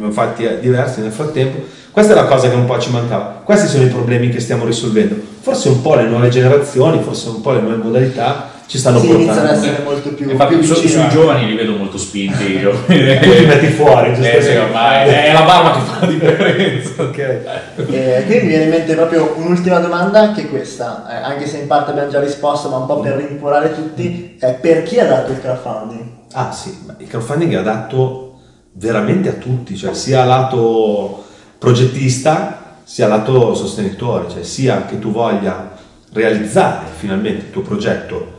ne 0.00 0.06
ho 0.06 0.10
fatti 0.10 0.44
eh, 0.44 0.58
diversi 0.60 1.00
nel 1.00 1.12
frattempo, 1.12 1.62
questa 1.90 2.12
è 2.12 2.14
la 2.16 2.24
cosa 2.24 2.48
che 2.48 2.54
un 2.54 2.64
po' 2.64 2.78
ci 2.78 2.90
mancava. 2.90 3.42
Questi 3.44 3.66
sono 3.68 3.82
i 3.84 3.88
problemi 3.88 4.28
che 4.30 4.40
stiamo 4.40 4.64
risolvendo. 4.64 5.16
Forse 5.40 5.68
un 5.68 5.82
po' 5.82 5.94
le 5.96 6.04
nuove 6.04 6.28
generazioni, 6.28 7.00
forse 7.02 7.28
un 7.28 7.40
po' 7.40 7.52
le 7.52 7.60
nuove 7.60 7.76
modalità 7.76 8.48
ci 8.70 8.78
stanno 8.78 9.00
Sì, 9.00 9.06
iniziano 9.10 9.30
ad 9.32 9.46
portando. 9.46 9.66
essere 9.66 9.82
molto 9.82 10.08
più, 10.10 10.30
Infatti 10.30 10.54
più 10.54 10.62
su- 10.64 10.74
vicini. 10.74 10.92
sui 10.92 11.08
giovani 11.08 11.46
li 11.46 11.56
vedo 11.56 11.74
molto 11.74 11.98
spinti. 11.98 12.52
i 12.54 12.60
giovani. 12.60 13.18
Tu 13.18 13.34
ti 13.34 13.44
metti 13.44 13.66
fuori, 13.66 14.10
Eh 14.12 14.14
sì, 14.14 14.20
giustamente. 14.22 14.58
ormai 14.58 15.08
è 15.08 15.32
la 15.32 15.42
barba 15.42 15.72
che 15.72 15.80
fa 15.80 15.98
la 15.98 16.06
differenza. 16.06 17.02
Ok. 17.02 17.18
Eh, 17.18 18.22
qui 18.26 18.34
mi 18.42 18.46
viene 18.46 18.62
in 18.62 18.68
mente 18.70 18.94
proprio 18.94 19.34
un'ultima 19.38 19.80
domanda 19.80 20.30
che 20.30 20.42
è 20.42 20.48
questa, 20.48 21.04
eh, 21.10 21.16
anche 21.32 21.46
se 21.48 21.56
in 21.58 21.66
parte 21.66 21.90
abbiamo 21.90 22.10
già 22.10 22.20
risposto, 22.20 22.68
ma 22.68 22.76
un 22.76 22.86
po' 22.86 23.00
per 23.00 23.16
rincuorare 23.16 23.74
tutti, 23.74 24.36
è 24.38 24.52
per 24.52 24.84
chi 24.84 25.00
ha 25.00 25.04
dato 25.06 25.32
il 25.32 25.40
crowdfunding? 25.40 26.04
Ah 26.34 26.52
sì, 26.52 26.82
ma 26.86 26.94
il 26.96 27.08
crowdfunding 27.08 27.52
è 27.54 27.56
adatto 27.56 28.38
veramente 28.74 29.28
a 29.30 29.32
tutti, 29.32 29.76
cioè 29.76 29.94
sia 29.94 30.22
lato 30.24 31.24
progettista 31.58 32.58
sia 32.84 33.08
lato 33.08 33.52
sostenitore, 33.54 34.28
cioè 34.30 34.42
sia 34.44 34.84
che 34.84 34.98
tu 35.00 35.10
voglia 35.10 35.70
realizzare 36.12 36.86
finalmente 36.96 37.46
il 37.46 37.50
tuo 37.50 37.62
progetto 37.62 38.38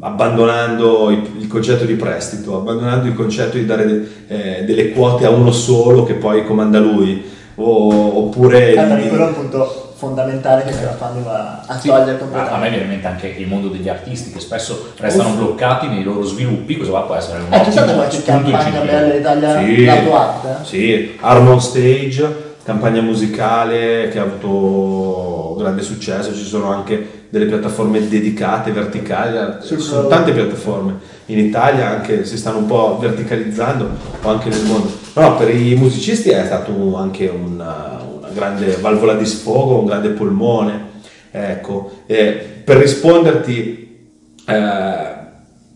abbandonando 0.00 1.10
il, 1.10 1.46
concetto 1.46 1.84
di 1.84 1.94
prestito, 1.94 2.56
abbandonando 2.56 3.06
il 3.06 3.14
concetto 3.14 3.56
di 3.56 3.64
dare 3.64 4.06
eh, 4.26 4.64
delle 4.64 4.90
quote 4.90 5.24
a 5.24 5.30
uno 5.30 5.52
solo 5.52 6.02
che 6.04 6.14
poi 6.14 6.44
comanda 6.44 6.78
lui, 6.80 7.22
o- 7.56 8.18
oppure... 8.18 8.72
Perché 8.72 9.02
di- 9.02 9.08
quello 9.08 9.24
è 9.24 9.28
un 9.28 9.34
punto 9.34 9.90
fondamentale 9.94 10.64
che 10.64 10.72
crowdfunding 10.72 11.24
va 11.24 11.60
a 11.64 11.78
Sì, 11.78 11.86
togliere 11.86 12.10
a, 12.10 12.14
a 12.14 12.18
completamente. 12.18 12.58
me 12.58 12.68
viene 12.70 12.82
in 12.84 12.90
mente 12.90 13.06
anche 13.06 13.26
il 13.38 13.46
mondo 13.46 13.68
degli 13.68 13.88
artisti 13.88 14.32
che 14.32 14.40
spesso 14.40 14.94
restano 14.98 15.34
bloccati 15.36 15.86
nei 15.86 16.02
loro 16.02 16.22
sviluppi, 16.24 16.76
cosa 16.76 16.90
va 16.90 17.00
può 17.02 17.14
essere 17.14 17.38
un 17.38 17.52
Eh, 17.52 17.60
c'è 17.60 17.70
stata 17.70 17.80
ottimo 17.82 17.96
qualche 17.98 18.16
spunto 18.16 18.50
campagna 18.50 18.80
bella 18.80 19.14
d'Italia 19.14 19.58
Sì, 19.60 19.84
lato 19.84 20.16
arte? 20.16 20.64
sì, 20.64 21.16
Arnold 21.20 21.60
Stage, 21.60 22.36
campagna 22.64 23.00
musicale 23.00 24.08
che 24.08 24.18
ha 24.18 24.22
avuto 24.22 25.54
grande 25.56 25.82
successo, 25.82 26.34
ci 26.34 26.42
sono 26.44 26.72
anche 26.72 27.21
delle 27.32 27.46
piattaforme 27.46 28.06
dedicate, 28.06 28.72
verticali, 28.72 29.64
ci 29.64 29.78
sono 29.78 30.06
tante 30.06 30.32
piattaforme 30.32 30.98
in 31.26 31.38
Italia 31.38 31.88
anche 31.88 32.26
si 32.26 32.36
stanno 32.36 32.58
un 32.58 32.66
po' 32.66 32.98
verticalizzando 33.00 33.88
o 34.20 34.28
anche 34.28 34.50
nel 34.50 34.64
mondo. 34.64 34.90
Però 35.14 35.38
per 35.38 35.48
i 35.48 35.74
musicisti 35.74 36.28
è 36.28 36.44
stato 36.44 36.94
anche 36.94 37.28
una, 37.28 38.02
una 38.18 38.28
grande 38.34 38.76
valvola 38.82 39.14
di 39.14 39.24
sfogo, 39.24 39.78
un 39.78 39.86
grande 39.86 40.10
polmone. 40.10 40.90
Ecco, 41.30 42.02
E 42.04 42.32
per 42.62 42.76
risponderti 42.76 44.10
eh, 44.46 45.14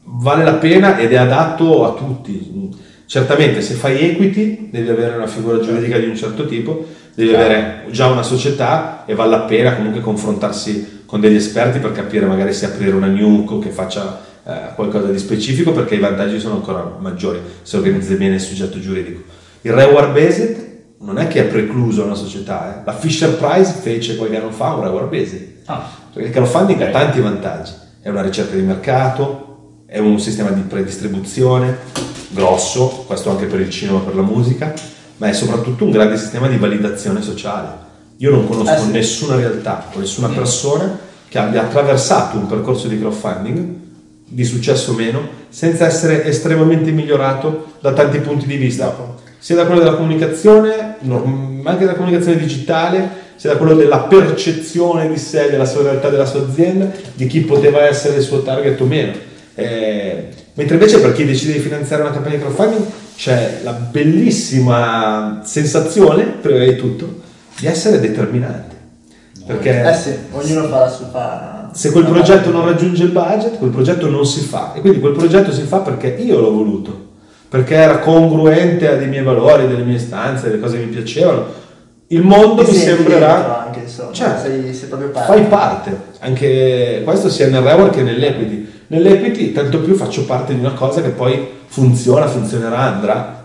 vale 0.03 0.45
la 0.45 0.55
pena 0.55 0.99
ed 0.99 1.11
è 1.11 1.17
adatto 1.17 1.87
a 1.87 1.95
tutti. 1.95 2.85
Certamente 3.07 3.63
se 3.63 3.73
fai 3.73 4.11
equity 4.11 4.69
devi 4.71 4.91
avere 4.91 5.17
una 5.17 5.27
figura 5.27 5.59
giuridica 5.61 5.97
di 5.97 6.07
un 6.07 6.17
certo 6.17 6.45
tipo, 6.45 6.85
devi 7.15 7.35
avere 7.35 7.85
già 7.91 8.09
una 8.09 8.23
società 8.23 9.05
e 9.07 9.15
vale 9.15 9.31
la 9.31 9.41
pena 9.43 9.75
comunque 9.75 10.03
confrontarsi 10.03 10.96
con 11.07 11.21
degli 11.21 11.37
esperti 11.37 11.79
per 11.79 11.93
capire 11.93 12.27
magari 12.27 12.53
se 12.53 12.67
aprire 12.67 12.93
una 12.95 13.07
NUC 13.07 13.61
che 13.63 13.71
faccia 13.71 14.21
eh, 14.45 14.75
qualcosa 14.75 15.09
di 15.09 15.19
specifico 15.19 15.73
perché 15.73 15.95
i 15.95 16.01
vantaggi 16.01 16.39
sono 16.39 16.55
ancora 16.57 16.97
maggiori 16.99 17.41
se 17.63 17.77
organizzi 17.77 18.15
bene 18.17 18.35
il 18.35 18.41
soggetto 18.41 18.79
giuridico. 18.81 19.23
Il 19.63 19.73
reward 19.73 20.13
based 20.13 20.65
non 20.99 21.19
è 21.19 21.29
che 21.29 21.41
è 21.41 21.45
precluso 21.45 22.03
a 22.03 22.07
una 22.07 22.15
società, 22.15 22.81
eh. 22.81 22.85
la 22.85 22.93
Fisher 22.93 23.37
Price 23.37 23.73
fece 23.73 24.17
qualche 24.17 24.37
anno 24.37 24.51
fa 24.51 24.75
un 24.75 24.83
reward 24.83 25.09
based. 25.09 25.55
Ah, 25.67 25.89
Perché 26.13 26.29
il 26.29 26.35
crowdfunding 26.35 26.81
Ok. 26.81 26.87
ha 26.87 26.91
tanti 26.91 27.21
vantaggi, 27.21 27.73
è 28.01 28.09
una 28.09 28.23
ricerca 28.23 28.55
di 28.55 28.63
mercato, 28.63 29.83
è 29.87 29.99
un 29.99 30.19
sistema 30.19 30.51
di 30.51 30.63
predistribuzione 30.63 31.77
grosso, 32.29 33.05
questo 33.07 33.31
anche 33.31 33.47
per 33.47 33.61
il 33.61 33.71
cinema, 33.71 33.99
per 34.01 34.15
la 34.15 34.23
musica, 34.23 34.73
ma 35.19 35.29
è 35.29 35.33
soprattutto 35.33 35.85
un 35.85 35.91
grande 35.91 36.17
sistema 36.17 36.49
di 36.49 36.57
validazione 36.57 37.23
sociale. 37.23 37.85
Io 38.19 38.31
non 38.31 38.47
conosco 38.49 38.73
Eh 38.73 38.79
sì. 38.79 38.91
nessuna 38.91 39.37
realtà 39.37 39.91
o 39.95 39.99
nessuna 39.99 40.29
Mm. 40.29 40.35
persona 40.35 40.99
che 41.29 41.39
abbia 41.39 41.63
attraversato 41.63 42.37
un 42.39 42.47
percorso 42.47 42.89
di 42.89 42.99
crowdfunding, 42.99 43.75
di 44.29 44.45
successo 44.45 44.93
o 44.93 44.95
meno, 44.95 45.21
senza 45.49 45.87
essere 45.87 46.25
estremamente 46.25 46.91
migliorato 46.91 47.73
da 47.81 47.93
tanti 47.93 48.19
punti 48.19 48.47
di 48.47 48.57
vista, 48.57 48.95
sia 49.39 49.55
da 49.57 49.67
quello 49.67 49.81
della 49.81 49.95
comunicazione, 49.97 50.97
ma 51.03 51.71
anche 51.71 51.85
dalla 51.85 51.97
comunicazione 51.97 52.39
digitale, 52.39 53.25
sia 53.37 53.51
da 53.53 53.57
quello 53.59 53.75
della 53.75 53.99
percezione 54.01 55.09
di 55.09 55.19
sé, 55.19 55.51
della 55.51 55.67
sua 55.67 55.83
realtà, 55.83 56.09
della 56.09 56.25
sua 56.25 56.41
azienda, 56.41 56.91
di 57.15 57.27
chi 57.27 57.41
poteva 57.41 57.83
essere 57.87 58.17
il 58.17 58.23
suo 58.23 58.43
target 58.43 58.81
o 58.81 58.85
meno. 58.87 59.13
Eh, 59.55 60.29
mentre 60.55 60.75
invece 60.77 61.01
per 61.01 61.13
chi 61.13 61.25
decide 61.25 61.53
di 61.55 61.59
finanziare 61.59 62.03
una 62.03 62.13
campagna 62.13 62.37
di 62.37 62.41
crowdfunding 62.43 62.85
c'è 63.17 63.61
la 63.63 63.73
bellissima 63.73 65.43
sensazione, 65.45 66.25
prima 66.41 66.65
di 66.65 66.77
tutto, 66.77 67.21
di 67.59 67.67
essere 67.67 68.01
determinante. 68.01 68.75
Perché 69.47 69.89
Eh 69.89 69.95
sì, 69.95 70.17
ognuno 70.33 70.67
fa 70.69 70.81
la 70.81 70.89
sua... 70.89 71.07
fa- 71.07 71.71
se 71.73 71.93
quel 71.93 72.05
progetto 72.05 72.51
non 72.51 72.65
raggiunge 72.65 73.05
il 73.05 73.11
budget, 73.11 73.59
quel 73.59 73.71
progetto 73.71 74.09
non 74.09 74.25
si 74.27 74.41
fa. 74.41 74.73
E 74.75 74.81
quindi 74.81 74.99
quel 74.99 75.13
progetto 75.13 75.53
si 75.53 75.63
fa 75.63 75.79
perché 75.81 76.09
io 76.09 76.41
l'ho 76.41 76.51
voluto, 76.51 77.09
perché 77.49 77.75
era 77.75 77.99
congruente 77.99 78.89
a 78.89 78.97
dei 78.97 79.09
miei 79.09 79.23
valori, 79.23 79.69
delle 79.69 79.85
mie 79.85 79.97
istanze, 79.97 80.49
delle 80.49 80.61
cose 80.61 80.79
che 80.79 80.85
mi 80.87 80.91
piacevano. 80.93 81.45
Il 82.09 82.23
mondo 82.23 82.65
Ti 82.65 82.71
mi 82.71 82.77
sembrerà... 82.77 83.67
anche, 83.67 83.81
insomma, 83.81 84.13
Cioè, 84.13 84.39
sei, 84.41 84.73
sei 84.75 84.89
proprio 84.89 85.11
parte. 85.11 85.33
Fai 85.33 85.45
parte, 85.47 86.01
anche 86.21 87.03
questo 87.05 87.29
sia 87.29 87.49
nel 87.49 87.63
reward 87.63 87.93
che 87.93 88.03
nell'equity. 88.03 88.75
Nell'equity 88.89 89.53
tanto 89.53 89.81
più 89.81 89.95
faccio 89.97 90.25
parte 90.25 90.55
di 90.55 90.61
una 90.61 90.73
cosa 90.73 91.03
che 91.03 91.09
poi 91.11 91.47
funziona, 91.67 92.27
funzionerà, 92.27 92.79
andrà. 92.79 93.45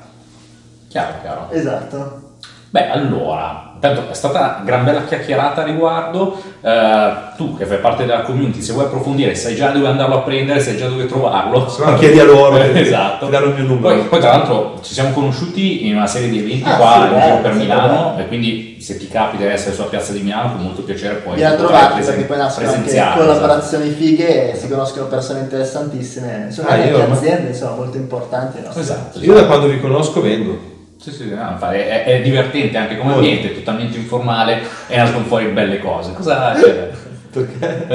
chiaro, 0.87 1.13
chiaro. 1.21 1.47
Esatto. 1.51 2.21
Beh, 2.69 2.89
allora, 2.89 3.70
intanto 3.83 4.11
è 4.11 4.13
stata 4.13 4.37
una 4.39 4.61
gran 4.63 4.83
bella 4.83 5.03
chiacchierata 5.05 5.61
a 5.61 5.65
riguardo. 5.65 6.39
Eh, 6.61 7.11
tu 7.35 7.57
che 7.57 7.65
fai 7.65 7.79
parte 7.79 8.05
della 8.05 8.21
community, 8.21 8.61
se 8.61 8.73
vuoi 8.73 8.85
approfondire, 8.85 9.33
sai 9.33 9.55
già 9.55 9.69
dove 9.71 9.87
andarlo 9.87 10.17
a 10.17 10.19
prendere, 10.19 10.59
sai 10.59 10.77
già 10.77 10.87
dove 10.87 11.07
trovarlo. 11.07 11.67
Se 11.67 11.83
no 11.83 11.95
chiedi 11.95 12.19
a 12.19 12.23
loro, 12.23 12.57
Eh, 12.61 12.79
esatto. 12.79 13.25
ti 13.25 13.31
danno 13.31 13.45
il 13.47 13.53
mio 13.55 13.63
numero. 13.63 13.95
Poi, 13.95 14.03
poi, 14.05 14.19
tra 14.19 14.29
l'altro 14.37 14.79
ci 14.83 14.93
siamo 14.93 15.09
conosciuti 15.11 15.87
in 15.87 15.95
una 15.95 16.05
serie 16.05 16.29
di 16.29 16.37
eventi 16.39 16.69
Ah, 16.69 16.75
qua 16.75 16.91
sì, 16.91 16.97
in 16.99 17.07
giro 17.07 17.19
bello, 17.19 17.41
per 17.41 17.51
sì, 17.53 17.57
Milano 17.57 18.09
bello. 18.11 18.17
e 18.19 18.27
quindi 18.27 18.77
se 18.79 18.97
ti 18.97 19.07
capita 19.07 19.43
di 19.43 19.49
essere 19.51 19.73
sulla 19.73 19.87
piazza 19.87 20.11
di 20.11 20.19
Milano 20.21 20.51
con 20.53 20.61
molto 20.63 20.83
piacere 20.83 21.15
puoi 21.15 21.35
Vieni 21.35 21.51
a 21.51 21.55
trovarti 21.55 21.93
presen- 21.95 22.13
perché 22.13 22.27
poi 22.27 22.37
nascono 22.37 22.65
anche 22.67 22.79
presenziare, 22.79 23.19
collaborazioni 23.19 23.89
fighe 23.89 24.51
e 24.51 24.55
si 24.55 24.67
conoscono 24.69 25.05
persone 25.07 25.39
interessantissime, 25.39 26.47
sono 26.51 26.67
Ah, 26.67 26.73
anche 26.73 26.87
io 26.89 27.11
aziende 27.11 27.49
insomma, 27.49 27.75
molto 27.75 27.97
importanti. 27.97 28.59
esatto. 28.59 28.79
Esatto, 28.79 29.19
Io 29.19 29.33
da 29.33 29.45
quando 29.45 29.67
vi 29.67 29.79
conosco 29.79 30.21
vengo. 30.21 30.69
Sì, 31.01 31.11
sì, 31.11 31.33
no, 31.33 31.57
è, 31.71 32.03
è 32.03 32.21
divertente 32.21 32.77
anche 32.77 32.95
come 32.95 33.13
ambiente, 33.13 33.49
è 33.49 33.55
totalmente 33.55 33.97
informale 33.97 34.61
e 34.87 34.97
nascono 34.97 35.25
fuori 35.25 35.47
belle 35.47 35.79
cose. 35.79 36.13
Cosa 36.13 36.53
c'è? 36.53 36.89
Perché? 37.31 37.87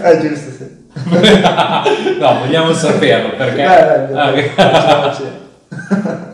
È 0.00 0.18
giusto, 0.20 0.50
sì. 0.50 0.76
no, 2.18 2.38
vogliamo 2.40 2.72
saperlo 2.72 3.36
perché. 3.36 3.62
Dai, 3.62 4.08
dai, 4.08 4.16
Ah, 4.16 4.30
dai, 4.32 4.38
ok. 4.40 4.50
facciamoci. 4.54 5.22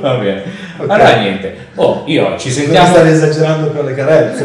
Va 0.00 0.14
bene. 0.14 0.42
Ok. 0.78 0.90
Allora 0.90 1.16
niente. 1.16 1.56
Oh, 1.74 2.02
io 2.06 2.36
ci 2.38 2.48
Non 2.48 2.56
sentiamo. 2.56 2.86
stavi 2.88 3.10
esagerando 3.10 3.70
con 3.70 3.84
le 3.84 3.94
carezze? 3.94 4.44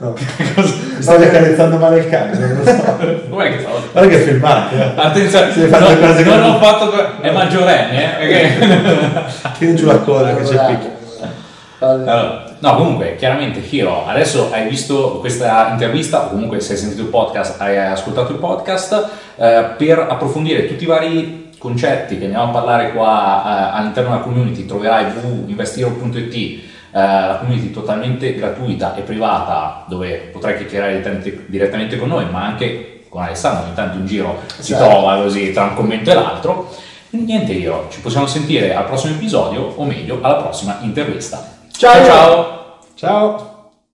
No. 0.00 0.14
Mi 0.56 1.02
stavi 1.02 1.24
accarezzando 1.24 1.76
male 1.78 1.98
il 2.00 2.08
cane, 2.10 2.38
non 2.38 2.56
lo 2.58 2.64
so. 2.64 2.96
Che? 2.98 3.22
Guarda 3.28 4.08
che 4.10 4.16
è 4.16 4.18
filmato, 4.26 4.74
eh. 4.74 4.92
Attenzione, 4.96 5.52
Si 5.52 5.62
è 5.62 5.66
fatto 5.68 5.94
no, 5.94 6.00
non 6.06 6.14
come- 6.24 6.40
ho 6.42 6.58
fatto. 6.58 6.88
que- 6.90 7.08
È 7.22 7.30
maggiorenne, 7.30 8.04
eh? 8.20 8.26
perché- 8.26 9.22
Tieni 9.58 9.74
giù 9.76 9.86
la 9.86 9.98
coda 9.98 10.34
che 10.34 10.42
c'è 10.42 10.66
picchia. 10.66 10.98
Allora, 11.82 12.44
no, 12.58 12.74
comunque, 12.76 13.16
chiaramente, 13.16 13.62
Hiro, 13.66 14.06
adesso 14.06 14.50
hai 14.52 14.68
visto 14.68 15.18
questa 15.20 15.68
intervista, 15.70 16.26
o 16.26 16.28
comunque 16.28 16.60
se 16.60 16.72
hai 16.72 16.78
sentito 16.78 17.00
il 17.00 17.08
podcast, 17.08 17.58
hai 17.58 17.78
ascoltato 17.78 18.32
il 18.32 18.38
podcast, 18.38 19.08
eh, 19.36 19.64
per 19.78 19.98
approfondire 20.10 20.66
tutti 20.68 20.84
i 20.84 20.86
vari 20.86 21.39
concetti 21.60 22.18
che 22.18 22.24
andiamo 22.24 22.46
a 22.46 22.48
parlare 22.48 22.92
qua 22.92 23.42
eh, 23.44 23.78
all'interno 23.78 24.10
della 24.10 24.22
community, 24.22 24.64
troverai 24.64 25.12
www.investiro.it, 25.12 26.34
eh, 26.34 26.60
la 26.92 27.36
community 27.38 27.70
totalmente 27.70 28.34
gratuita 28.34 28.96
e 28.96 29.02
privata, 29.02 29.84
dove 29.86 30.30
potrai 30.32 30.56
chiacchierare 30.56 31.02
direttamente, 31.46 31.98
con 31.98 32.08
noi, 32.08 32.24
ma 32.30 32.46
anche 32.46 33.04
con 33.10 33.22
Alessandro, 33.22 33.66
ogni 33.66 33.74
tanto 33.74 33.98
in 33.98 34.06
giro 34.06 34.40
si 34.58 34.72
Certo. 34.72 34.84
trova 34.86 35.16
così 35.22 35.52
tra 35.52 35.64
un 35.64 35.74
commento 35.74 36.10
e 36.10 36.14
l'altro. 36.14 36.74
Niente, 37.10 37.52
Hiro, 37.52 37.88
ci 37.90 38.00
possiamo 38.00 38.26
sentire 38.26 38.74
al 38.74 38.86
prossimo 38.86 39.14
episodio, 39.14 39.74
o 39.76 39.84
meglio, 39.84 40.18
alla 40.22 40.36
prossima 40.36 40.78
intervista. 40.80 41.44
Ciao. 41.76 42.04
ciao. 42.04 42.78
Ciao! 42.94 43.49